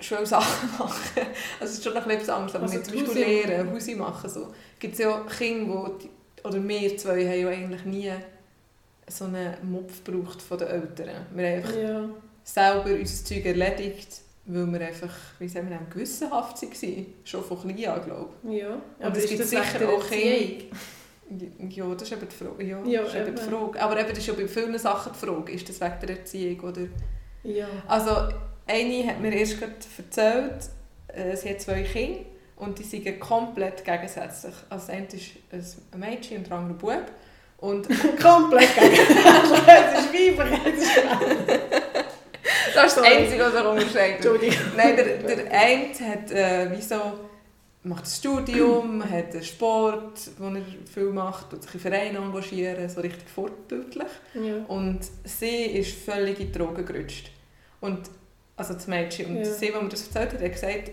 [0.00, 1.22] Schulsachen machen.
[1.60, 3.94] Also es ist schon noch etwas anderes, aber Also mit zum Beispiel Hausi- Lehren, Hausi
[3.94, 4.30] machen.
[4.30, 4.52] So.
[4.78, 6.10] Gibt es ja Kinder, die,
[6.46, 8.12] oder wir zwei haben ja eigentlich nie
[9.08, 11.26] so einen Mopf gebraucht von den Eltern.
[11.34, 12.08] Wir haben einfach Ja.
[12.44, 14.08] selber unser Zeug erledigt,
[14.46, 17.06] weil wir einfach, wie sagen wir, gewissenhaft waren.
[17.24, 18.80] Schon von klein an, glaube ja.
[19.00, 20.62] Aber es ist gibt sicher auch Erziehung?
[21.68, 22.64] Ja, das ist eben die Frage.
[22.64, 23.42] Ja, Ja, ist eben die.
[23.42, 23.80] Frage.
[23.80, 25.52] Aber eben, das ist ja bei vielen Sachen die Frage.
[25.52, 26.82] Ist das wegen der Erziehung oder...
[27.44, 27.66] Ja.
[27.88, 28.28] Also,
[28.66, 30.70] eine hat mir erst gerade erzählt,
[31.08, 32.20] äh, sie hat zwei Kinder
[32.56, 34.54] und die sind komplett gegensätzlich.
[34.68, 37.12] Also, das eine ist ein Mädchen und der andere ein Bub.
[37.58, 37.88] Und
[38.20, 39.18] Komplett gegensätzlich.
[39.66, 40.90] Es ist weiblich, es ist
[42.74, 43.04] das ist das.
[43.04, 44.16] Einzige, was er unterscheidet.
[44.16, 44.56] Entschuldigung.
[44.76, 46.96] Nein, der, der eine hat äh, wie so,
[47.84, 50.62] macht ein Studium, hat einen Sport, wo er
[50.92, 54.08] viel macht, tut sich in Vereine engagieren, so richtig vorbildlich.
[54.34, 54.64] Ja.
[54.68, 57.30] Und sie ist völlig in die Drogen gerutscht.
[57.80, 58.10] Und,
[58.56, 59.26] also das Mädchen.
[59.26, 59.44] Und Ja.
[59.44, 60.90] sie, als mir das erzählt hat, hat gesagt,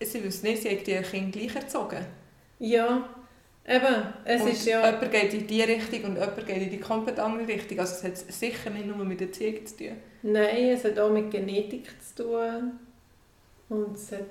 [0.00, 2.04] sie wüsste nicht, sie hat die Kinder gleich erzogen.
[2.58, 3.08] ja.
[3.64, 4.84] Eben, es und ist ja...
[4.84, 7.78] jemand geht in die Richtung und jemand geht in die komplett andere Richtung.
[7.78, 9.92] Also es hat sicher nicht nur mit Erziehung zu tun.
[10.22, 12.72] Nein, es hat auch mit Genetik zu tun.
[13.68, 14.24] Und es hat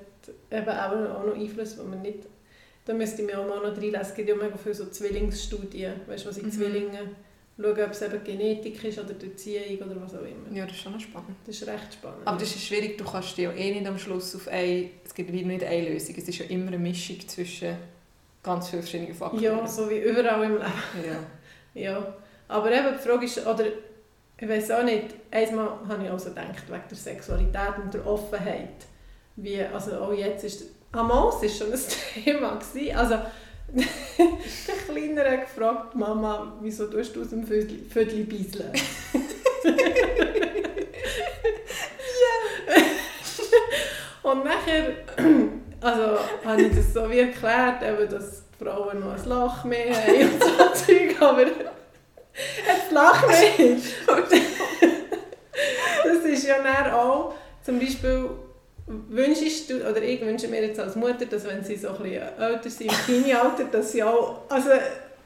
[0.50, 2.20] eben auch auch noch Einfluss, wo man nicht...
[2.84, 4.00] Da müsste ich mir auch mal noch reinlesen.
[4.00, 5.92] Es gibt ja mega viele so Zwillingsstudien.
[6.06, 6.50] Weißt du, was in Mhm.
[6.52, 7.10] Zwillingen
[7.56, 10.56] schauen, ob es eben Genetik ist oder die Erziehung oder was auch immer.
[10.56, 11.36] Ja, das ist schon spannend.
[11.46, 12.22] Das ist recht spannend.
[12.26, 15.30] Aber das ist schwierig, du kannst ja eh nicht am Schluss auf eine, es gibt
[15.32, 17.76] wie nicht eine Lösung, es ist ja immer eine Mischung zwischen
[18.42, 19.42] ganz vielen verschiedenen Faktoren.
[19.44, 20.62] ja, so wie überall im Leben.
[21.06, 21.18] ja.
[21.80, 22.14] Ja.
[22.48, 23.64] Aber eben die Frage ist, oder
[24.38, 28.04] ich weiß auch nicht, einmal habe ich auch so gedacht, wegen der Sexualität und der
[28.06, 28.68] Offenheit.
[29.36, 31.80] Wie, also auch jetzt ist, Amos war schon ein
[32.24, 32.56] Thema.
[32.56, 32.96] Gewesen.
[32.96, 33.14] Also,
[33.74, 38.70] der Kleinere hat gefragt, Mama, wieso tust du aus dem Vödli, Vödli beiseln?
[44.22, 44.92] Und nachher
[45.80, 49.94] also, habe ich das so wie erklärt, eben, dass die Frauen noch ein Lach mehr
[49.94, 51.52] haben und so Zeug, aber ein
[52.90, 53.76] Lach mehr.
[56.04, 58.30] Das ist ja dann auch, zum Beispiel,
[58.86, 62.22] wünschst du, oder ich wünsche mir jetzt als Mutter, dass wenn sie so ein bisschen
[62.38, 64.70] älter sind, im Teenie-Alter, dass sie auch also,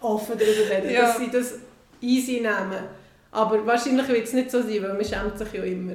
[0.00, 1.02] offen darüber reden, Ja.
[1.02, 1.54] dass sie das
[2.00, 2.84] easy nehmen.
[3.32, 5.94] Aber wahrscheinlich wird es nicht so sein, weil man schämt sich ja immer.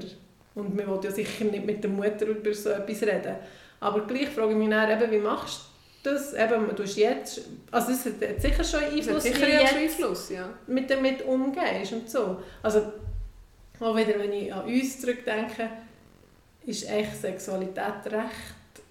[0.53, 3.35] Und man will ja sicher nicht mit der Mutter über so etwas reden.
[3.79, 5.61] Aber gleich frage ich mich dann eben, wie machst
[6.03, 6.33] du das?
[6.33, 7.41] Eben, du hast jetzt,
[7.71, 10.49] also es hat sicher schon Einfluss, sicher wie jetzt Einfluss, ja.
[10.67, 12.37] mit damit umgehst und so.
[12.61, 12.91] Also,
[13.79, 15.69] auch wieder, wenn ich an uns zurückdenke,
[16.65, 18.83] ist echt Sexualität recht,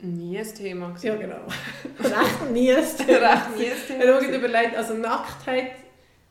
[0.00, 0.94] Nie ein Thema.
[1.02, 1.40] ja genau,
[2.00, 3.18] recht nie ein Thema.
[3.18, 4.20] Recht nie ein Thema.
[4.20, 5.72] Man überlegt, also Nacktheit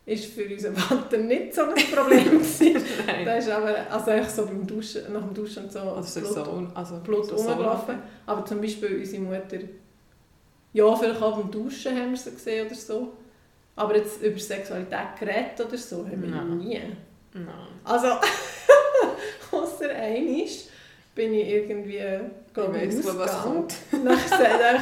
[0.05, 2.81] ist für unseren Vater nicht so ein Problem gewesen.
[3.05, 3.25] Nein.
[3.25, 6.33] Da ist aber, also echt so beim Duschen, nach dem Duschen und so, Also Blut,
[6.33, 7.95] so, also Blut so so rumgelaufen.
[8.25, 9.57] Aber zum Beispiel unsere Mutter,
[10.71, 13.13] ja, vielleicht auch beim Duschen haben wir sie gesehen oder so.
[13.75, 16.57] Aber jetzt über Sexualität geredet oder so, haben wir Nein.
[16.57, 16.81] nie.
[17.33, 17.45] Nein.
[17.83, 18.07] Also,
[19.51, 20.65] außer einisch
[21.17, 22.91] bin ich irgendwie, der Ball
[23.31, 24.77] so hinten nachher,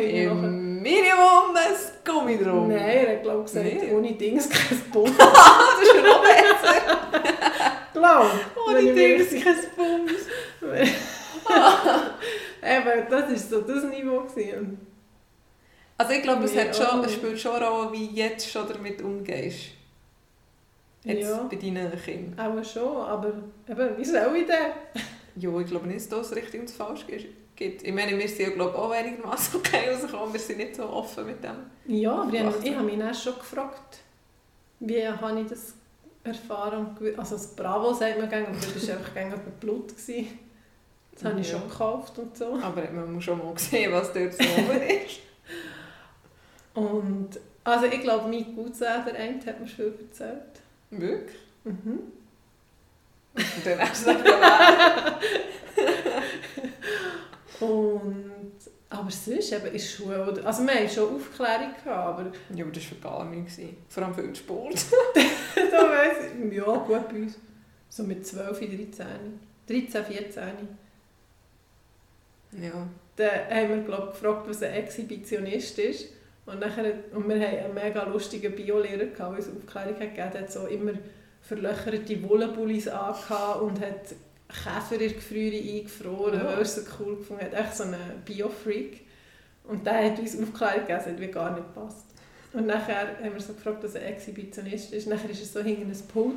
[0.00, 2.68] Im Minimum ein Gummi drum.
[2.68, 3.92] Nein, er hat glaube gesagt, Nee.
[3.94, 5.14] ohne Dings kein Bund.
[5.16, 6.74] das ist ja noch besser.
[7.92, 8.30] Glaub,
[8.68, 10.12] Ohne Dings kein Bums.
[12.62, 14.20] Eben, das war so das Niveau.
[14.22, 14.86] Gewesen.
[15.96, 19.00] Also ich glaube, es, hat schon, es spielt schon eine Rolle, wie jetzt schon damit
[19.02, 19.66] umgehst.
[21.04, 21.46] Jetzt Ja.
[21.50, 22.58] bei deinen Kindern.
[22.60, 23.32] Auch schon, aber
[23.68, 25.02] eben, wie soll ich denn?
[25.36, 27.06] Ja, ich glaube nicht, dass es richtig und falsch
[27.56, 27.82] gibt.
[27.82, 30.32] Ich meine, wir sind ja glaube ich, auch einigermaßen okay rausgekommen.
[30.32, 31.56] Wir sind nicht so offen mit dem.
[31.86, 33.98] Ja, aber ich, ich habe mich dann schon gefragt,
[34.80, 35.74] wie habe ich das
[36.24, 39.88] erfahren Also das Bravo sagt man gerne, aber das war einfach gerne Blut.
[39.88, 40.38] Gewesen.
[41.12, 41.58] Das habe ich Ja.
[41.58, 42.58] schon gekauft und so.
[42.62, 45.20] Aber man muss schon mal sehen, was dort so oben ist.
[46.74, 50.60] Und also ich glaube, mein Cousin, der eine, hat mir viel erzählt.
[50.90, 51.36] Wirklich?
[51.64, 52.00] Mhm.
[53.34, 55.22] Und dann hast du gesagt,
[57.60, 58.54] Und,
[58.88, 62.64] aber sonst eben in der Schule, oder- also wir hatten schon Aufklärung, gehabt, aber ja,
[62.64, 63.76] aber das war für gewesen.
[63.88, 64.74] Vor allem für den Sport.
[65.54, 67.38] da weiss ich, ja gut bei uns,
[67.88, 69.06] so mit 12, 13,
[69.68, 70.42] 13, 14.
[72.62, 72.88] Ja.
[73.16, 76.06] Dann haben wir glaub, gefragt, was ein Exhibitionist ist.
[76.46, 80.66] Und, nachher, und wir hatten einen mega lustigen Biolehrer, der uns Aufklärung gegeben hat, so
[80.66, 80.92] immer
[81.42, 84.14] verlöcherte Wollenbullis angehabt und hat
[84.48, 86.44] Käfer in Gefriere eingefroren, Oh.
[86.46, 87.54] weil er es so cool gefunden hat.
[87.54, 89.00] Echt so ein Bio-Freak.
[89.64, 92.06] Und der hat uns Aufklärung gegeben, es hat wie gar nicht gepasst.
[92.52, 95.06] Und nachher haben wir so gefragt, was ein Exhibitionist ist.
[95.06, 96.34] Nachher ist er so hinter ein Pult.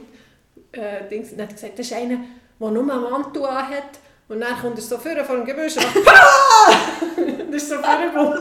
[0.71, 2.19] Äh, Dings, und hat er gesagt, das ist einer,
[2.59, 3.99] der nur einen Mantel anhat.
[4.29, 6.73] Und dann kommt er so vorne vor dem Gebüsch und macht «Pah!»
[7.51, 8.39] Das ist so vorgekommen.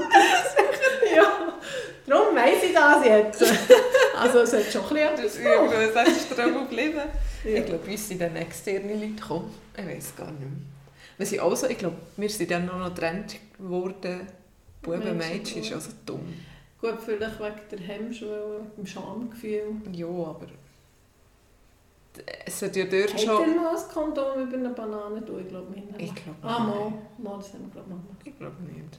[2.13, 3.43] Darum weiss ich das jetzt.
[4.15, 7.01] Also es hat schon ein bisschen irgendwas, das ist dran geblieben.
[7.45, 7.51] Ja.
[7.59, 9.53] Ich glaube, uns sind dann externe Leute gekommen.
[9.77, 10.51] Ich weiß gar nicht mehr.
[11.17, 14.27] Wir sind auch so, ich glaube, wir sind dann noch getrennt geworden.
[14.83, 16.35] Buben, Mädchen, ist also dumm.
[16.81, 19.77] Gut, vielleicht wegen der Hemmschwelle, dem Schamgefühl.
[19.93, 20.47] Ja, aber
[22.45, 23.57] es hat ja dort Hat schon...
[23.57, 25.43] mal ein Kondom über eine Banane durch?
[25.43, 25.87] Ich glaube nicht.
[25.99, 26.93] Ich glaube Ah, mal.
[27.19, 27.39] mal.
[27.39, 28.27] Das haben wir glaube ich.
[28.33, 28.99] Ich glaube nicht.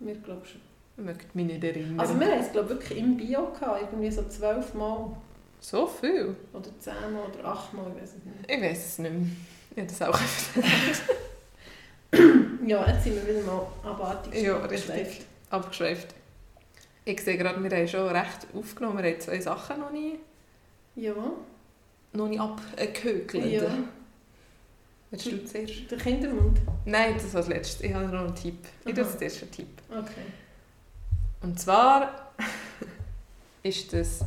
[0.00, 0.60] Wir glauben schon.
[0.98, 2.00] Ich möchte mich nicht erinnern.
[2.00, 5.16] Also wir haben es glaube ich wirklich im Bio gehabt, irgendwie so zwölf Mal.
[5.60, 6.34] so viel?
[6.52, 8.50] Oder zehn Mal oder acht Mal, ich weiß es nicht.
[8.50, 9.26] Ich weiß es nicht mehr.
[9.70, 10.18] Ich habe das auch
[12.66, 15.22] Ja, jetzt sind wir wieder mal abartig Ja, abgeschweift.
[15.50, 16.14] abgeschweift.
[17.04, 19.02] Ich sehe gerade, wir haben schon recht aufgenommen.
[19.02, 20.18] Wir haben zwei Sachen noch nie,
[20.96, 21.14] Ja,
[22.12, 23.44] noch nie abgehökelt.
[23.46, 23.62] ja.
[25.10, 25.90] Willst du zuerst?
[25.90, 26.58] Der Kindermund.
[26.84, 27.86] Nein, das war das letzte.
[27.86, 28.58] Ich habe noch einen Tipp.
[28.84, 29.68] Ich tue das erste Tipp.
[29.90, 30.26] Okay.
[31.40, 32.32] Und zwar
[33.62, 34.20] ist das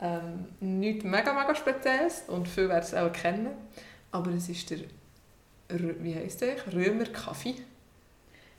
[0.00, 3.50] ähm, nichts mega, mega Spezielles und viele werden es auch kennen.
[4.12, 4.78] Aber es ist der,
[5.68, 6.56] wie heisst der?
[6.72, 7.56] Römer Kaffee.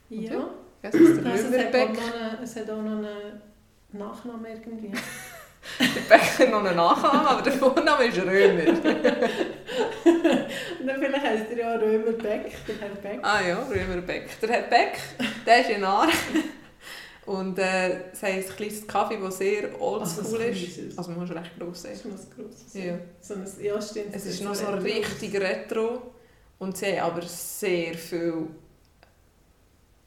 [0.08, 0.50] Ja.
[0.82, 1.98] Das ist der Also, es, hat auch Römerbeck.
[2.42, 3.42] es hat auch noch einen
[3.92, 4.92] Nachnamen irgendwie.
[5.80, 8.68] Der Beck hat noch einen Nachnamen, aber der Vorname ist Römer.
[10.80, 13.18] Und dann vielleicht heisst er ja Römer Beck, der Herr Beck.
[13.22, 14.40] Ah ja, Römerbeck.
[14.40, 14.98] Der Herr Beck,
[15.44, 16.08] der ist ein Narr.
[17.28, 20.96] Und äh, es heisst ein kleines Kaffee, das sehr oldschool Also ist.
[20.96, 21.92] Also man muss recht gross Das sein.
[21.92, 22.74] ist noch ein grosses.
[22.74, 22.98] Ja.
[23.20, 24.06] So ein, ja, stimmt.
[24.14, 24.82] Es das ist noch so retro.
[24.82, 26.02] richtig retro.
[26.58, 28.46] Und sie haben aber sehr viel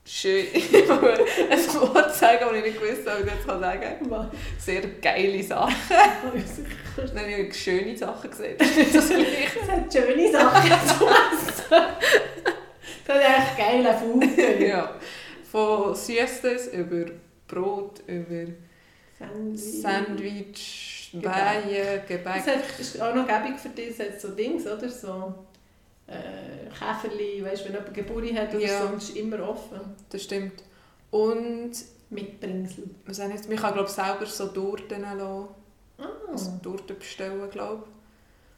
[0.03, 0.45] schön...
[0.53, 4.31] Ich muss ein Wort sagen, das ich nicht gewusst habe, ich das kann sagen?
[4.57, 5.75] Sehr geile Sachen.
[6.97, 8.55] Dann habe ich schöne Sachen gesehen.
[8.59, 9.59] Das ist das Gleiche.
[9.61, 11.85] Es hat schöne Sachen zu essen.
[13.05, 14.23] Das hat echt geile Food.
[14.59, 14.95] Ja.
[15.51, 17.11] Von Süßes über
[17.47, 18.51] Brot, über
[19.19, 19.81] Sandwich.
[19.81, 22.37] Sandwich, Weihen, Gebäck.
[22.37, 24.89] Es hat, ist auch noch gäbig für dich, es so Dings, oder?
[24.89, 25.33] So
[26.07, 28.87] äh, Käferli, weißt wenn jemand Geburt hat oder Ja.
[28.87, 29.79] so, ist immer offen.
[30.09, 30.63] Das stimmt.
[31.11, 31.71] Und
[32.09, 32.89] Mitbringsel.
[33.05, 35.47] was man kann glaube selber so Torten lassen.
[35.97, 37.83] Ah, Also Torten bestellen, glaube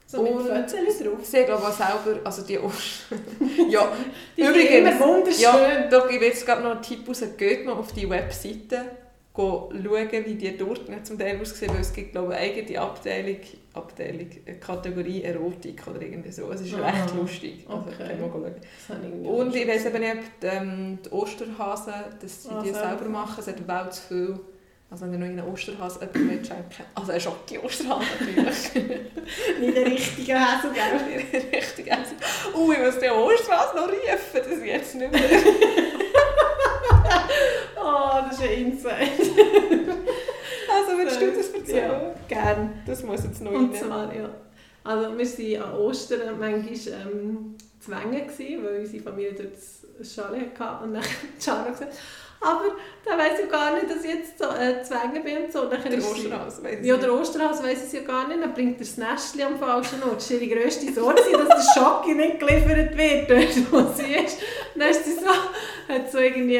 [0.06, 1.20] so mit und- Fötzchen drauf.
[1.24, 3.06] Sie glaube auch selber, also die Ost...
[3.70, 3.88] ja,
[4.38, 5.42] Die Übrigens, immer wunderschön.
[5.42, 7.24] ja, gebe ich jetzt gerade noch einen Tipp raus.
[7.38, 8.82] Geht mal auf die Webseite,
[9.36, 13.38] schauen, wie die Torten zum Teil aussehen, weil es gibt glaube ich eine eigene Abteilung,
[13.74, 14.28] Abteilung,
[14.60, 16.52] Kategorie Erotik oder irgendwie so.
[16.52, 17.66] Es ist Ah, recht lustig.
[17.68, 18.14] Also okay.
[18.14, 23.10] ich Und ich weiß eben nicht, die, ähm, die Osterhasen, dass sie Ah, die selber.
[23.10, 23.36] machen.
[23.40, 24.40] Es hat wel zu viel.
[24.94, 28.74] Also wenn ihr noch einen Osterhase jemandem wollt schenken Also ein Schocki-Osterhase natürlich.
[29.60, 31.42] Nicht der richtige Häsel, gell?
[31.52, 32.16] Richtig easy.
[32.54, 35.22] Uh, ich muss den Osterhase noch rufen, das ist jetzt nicht mehr.
[37.86, 39.20] Oh, das ist ein Insight.
[39.20, 41.92] Also willst du das erzählen?
[41.92, 42.74] Ja, gern.
[42.86, 43.82] Das muss jetzt noch Und rein.
[43.82, 44.30] zwar, ja.
[44.84, 47.56] Also wir waren an Ostern manchmal ähm,
[48.28, 49.54] gewesen, weil unsere Familie dort
[50.00, 50.84] das Chalet hatte.
[50.86, 51.94] Und dann hat Jana gesagt,
[52.44, 52.76] aber
[53.06, 55.66] da weiss ich gar nicht, dass ich jetzt so, äh, zu Wengen bin und so.
[55.66, 58.42] Dann Der ist Osterhase, weiss ich Ja, der Osterhase weiss es ja gar nicht.
[58.42, 60.18] Dann bringt er das Nestchen am falschen Ort.
[60.18, 64.38] Das war ihre grösste Sorge, dass der Schocki nicht geliefert wird, dort wo sie ist.
[64.76, 66.56] Dann ist sie so, hat so irgendwie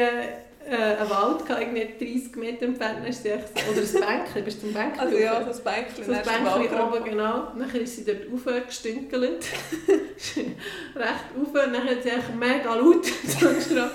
[0.66, 2.98] äh, einen Wald gehabt, irgendwie 30 Meter entfernt.
[3.00, 6.04] Dann ist sie echt oder ein Bänkchen, bist du zum Bänkchen Also ja, das Bänkchen.
[6.04, 7.48] So ein dann ist Bänkchen oben, genau.
[7.58, 9.44] Dann ist sie dort raufgestünkelt.
[9.86, 11.48] Recht rauf.
[11.48, 13.90] Und dann hat sie echt mega laut geschrien.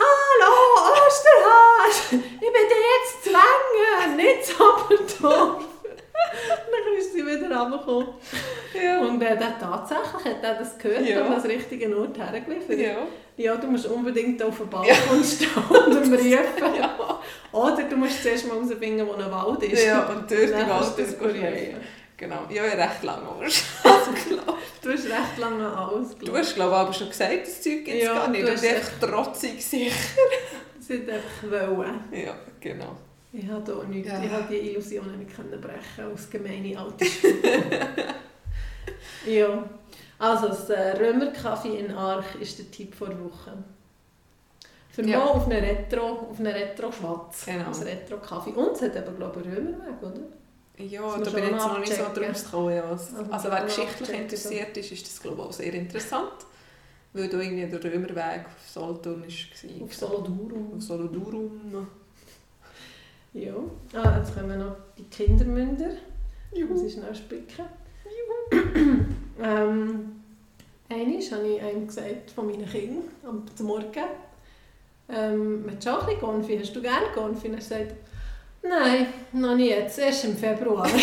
[0.00, 0.77] Hallo,
[1.08, 2.22] Osterhase!
[2.34, 5.64] Ich bin jetzt zu Wengen, nicht zu Abendorf.
[6.48, 8.08] dann ist sie wieder runtergekommen.
[8.82, 9.00] Ja.
[9.00, 11.22] Und äh, der tatsächlich hat er das gehört Ja.
[11.22, 12.78] und das richtige Ort hergeliefert.
[12.78, 12.96] ja.
[13.36, 16.74] Ja, du musst unbedingt auf den Balkon stehen und ihm rufen.
[16.76, 17.20] Ja.
[17.52, 19.84] Oder du musst zuerst mal herausfinden, wo ein Wald ist.
[19.86, 21.76] ja, und durch die Dann Wald das rufen.
[22.16, 22.40] Genau.
[22.50, 24.58] Ja, ich habe recht lange geglaubt.
[24.82, 27.96] Du hast recht lange alles Du hast glaube ich aber schon gesagt, das Zeug gibt
[27.96, 28.44] es Ja, gar nicht.
[28.44, 29.94] du bist echt trotzig sicher.
[30.88, 32.00] Sie hat einfach wollen.
[32.12, 32.96] Ja, genau.
[33.30, 34.10] Ich habe hier nichts.
[34.10, 34.24] Ja.
[34.24, 37.34] Ich habe die Illusionen nicht können brechen als gemeine Altersstufe.
[39.26, 39.68] ja.
[40.18, 43.52] Also, das äh, Römerkaffee in Arch ist der Tipp vor der Woche.
[44.90, 45.18] Für Ja.
[45.18, 47.44] mal auf einen Retro, auf einen Retro-Schwatz.
[47.44, 47.66] Genau.
[47.66, 48.50] Ein Retro-Kaffee.
[48.50, 50.20] Und es hat eben, glaube ich, einen Römerweg, oder?
[50.78, 52.76] Ja, Das da bin ich jetzt noch nicht so draus gekommen.
[52.76, 52.84] Ja.
[52.84, 56.32] Also, Also, wer geschichtlich interessiert ist, ist das glaube ich auch sehr interessant.
[57.12, 59.84] Weil da irgendwie der Römerweg auf Solothurn war.
[59.84, 60.72] Auf Solodurum.
[60.76, 61.86] Auf Solodurum.
[63.32, 63.54] Ja.
[63.92, 65.90] Ah, jetzt kommen noch die Kindermünder.
[66.52, 66.86] Ich muss Juhu.
[66.86, 67.64] ich schnell spicken.
[69.42, 70.22] ähm,
[70.88, 74.04] einmal habe ich einem gesagt, von meinen Kindern am Morgen,
[75.10, 76.58] ähm, «Willst du auch ein bisschen Konfi?
[76.58, 77.94] Hast du gerne Konfi?» Und er sagt,
[78.62, 80.88] «Nein, noch nicht jetzt, erst im Februar.»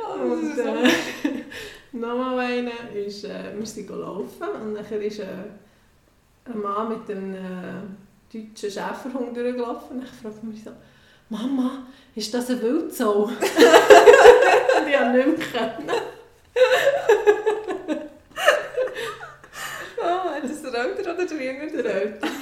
[0.00, 1.42] Oh, das Und ist so äh,
[1.92, 2.70] nochmal einer
[3.08, 5.26] ist, äh, wir sind laufen und dann ist äh,
[6.44, 7.82] ein Mann mit einem äh,
[8.32, 10.70] deutschen Schäferhund durchgelaufen und ich fragte mich so,
[11.30, 11.82] «Mama,
[12.14, 13.32] ist das ein Wildsau?» Und
[14.88, 15.52] ich konnte nicht mehr.
[15.52, 15.90] Können.
[20.00, 21.82] Ah, hat das der Ältere oder der Jüngere?
[21.82, 22.30] Der Ältere.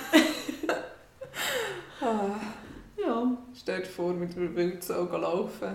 [2.01, 2.39] Ah,
[2.99, 5.73] Ja, stell dir vor, mit einem Wildsau laufen.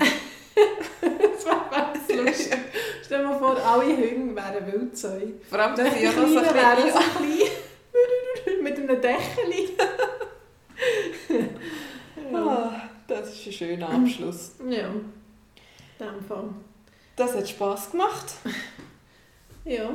[0.56, 2.58] Das wäre ganz lustig.
[3.04, 5.20] Stell dir mal vor, alle Hunde wären Wildsau.
[5.50, 8.64] Vor allem, dass Die ja Kleinen wären so klein.
[8.64, 9.70] mit einem Dächeli.
[12.34, 12.72] Ah,
[13.08, 14.52] das ist ein schöner Abschluss.
[14.70, 15.04] Ja, in
[16.00, 16.50] dem Fall.
[17.16, 18.26] Das hat Spass gemacht.
[19.66, 19.90] Ja,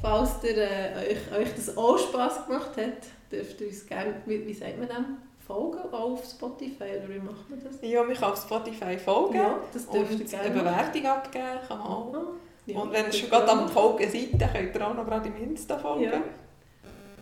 [0.00, 4.46] falls ihr, äh, euch, euch das auch Spass gemacht hat, dürft ihr uns gerne, wie,
[4.46, 5.16] wie sagt man dem,
[5.48, 7.78] folgen auch auf Spotify oder wie macht man das?
[7.80, 9.36] Ja, mich auf Spotify folgen.
[9.36, 10.50] Ja, das Und eine.
[10.50, 12.14] Bewertung abgeben kann man auch.
[12.14, 12.22] Ah,
[12.66, 13.68] ja, und wenn ihr schon gerade am.
[13.68, 16.04] Folgen seid, dann könnt ihr auch noch gerade im Insta folgen.
[16.04, 16.22] Ja.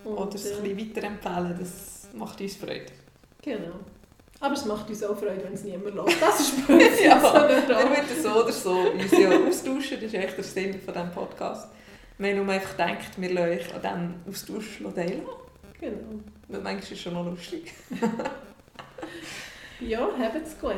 [0.04, 1.56] Und, Oder es ein äh, bisschen weiterempfehlen.
[1.58, 2.86] Das macht uns Freude.
[3.42, 3.74] Genau.
[4.40, 6.20] Aber es macht uns auch Freude, wenn es niemand lässt.
[6.22, 6.82] Das ist blöd.
[7.04, 9.98] Ja, Wir würden so oder so uns ja austauschen.
[10.00, 11.68] Das ist echt der Sinn von diesem Podcast.
[12.18, 15.22] Wir haben nur einfach gedacht, wir lassen euch an diesem Austausch teilen.
[15.80, 16.20] Genau.
[16.48, 17.72] Weil manchmal ist es schon noch lustig.
[19.80, 20.72] Ja, habt's gut.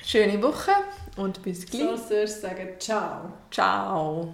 [0.00, 0.70] Schöne Woche
[1.16, 3.32] und bis So sollst du sagen, ciao.
[3.50, 4.32] Ciao.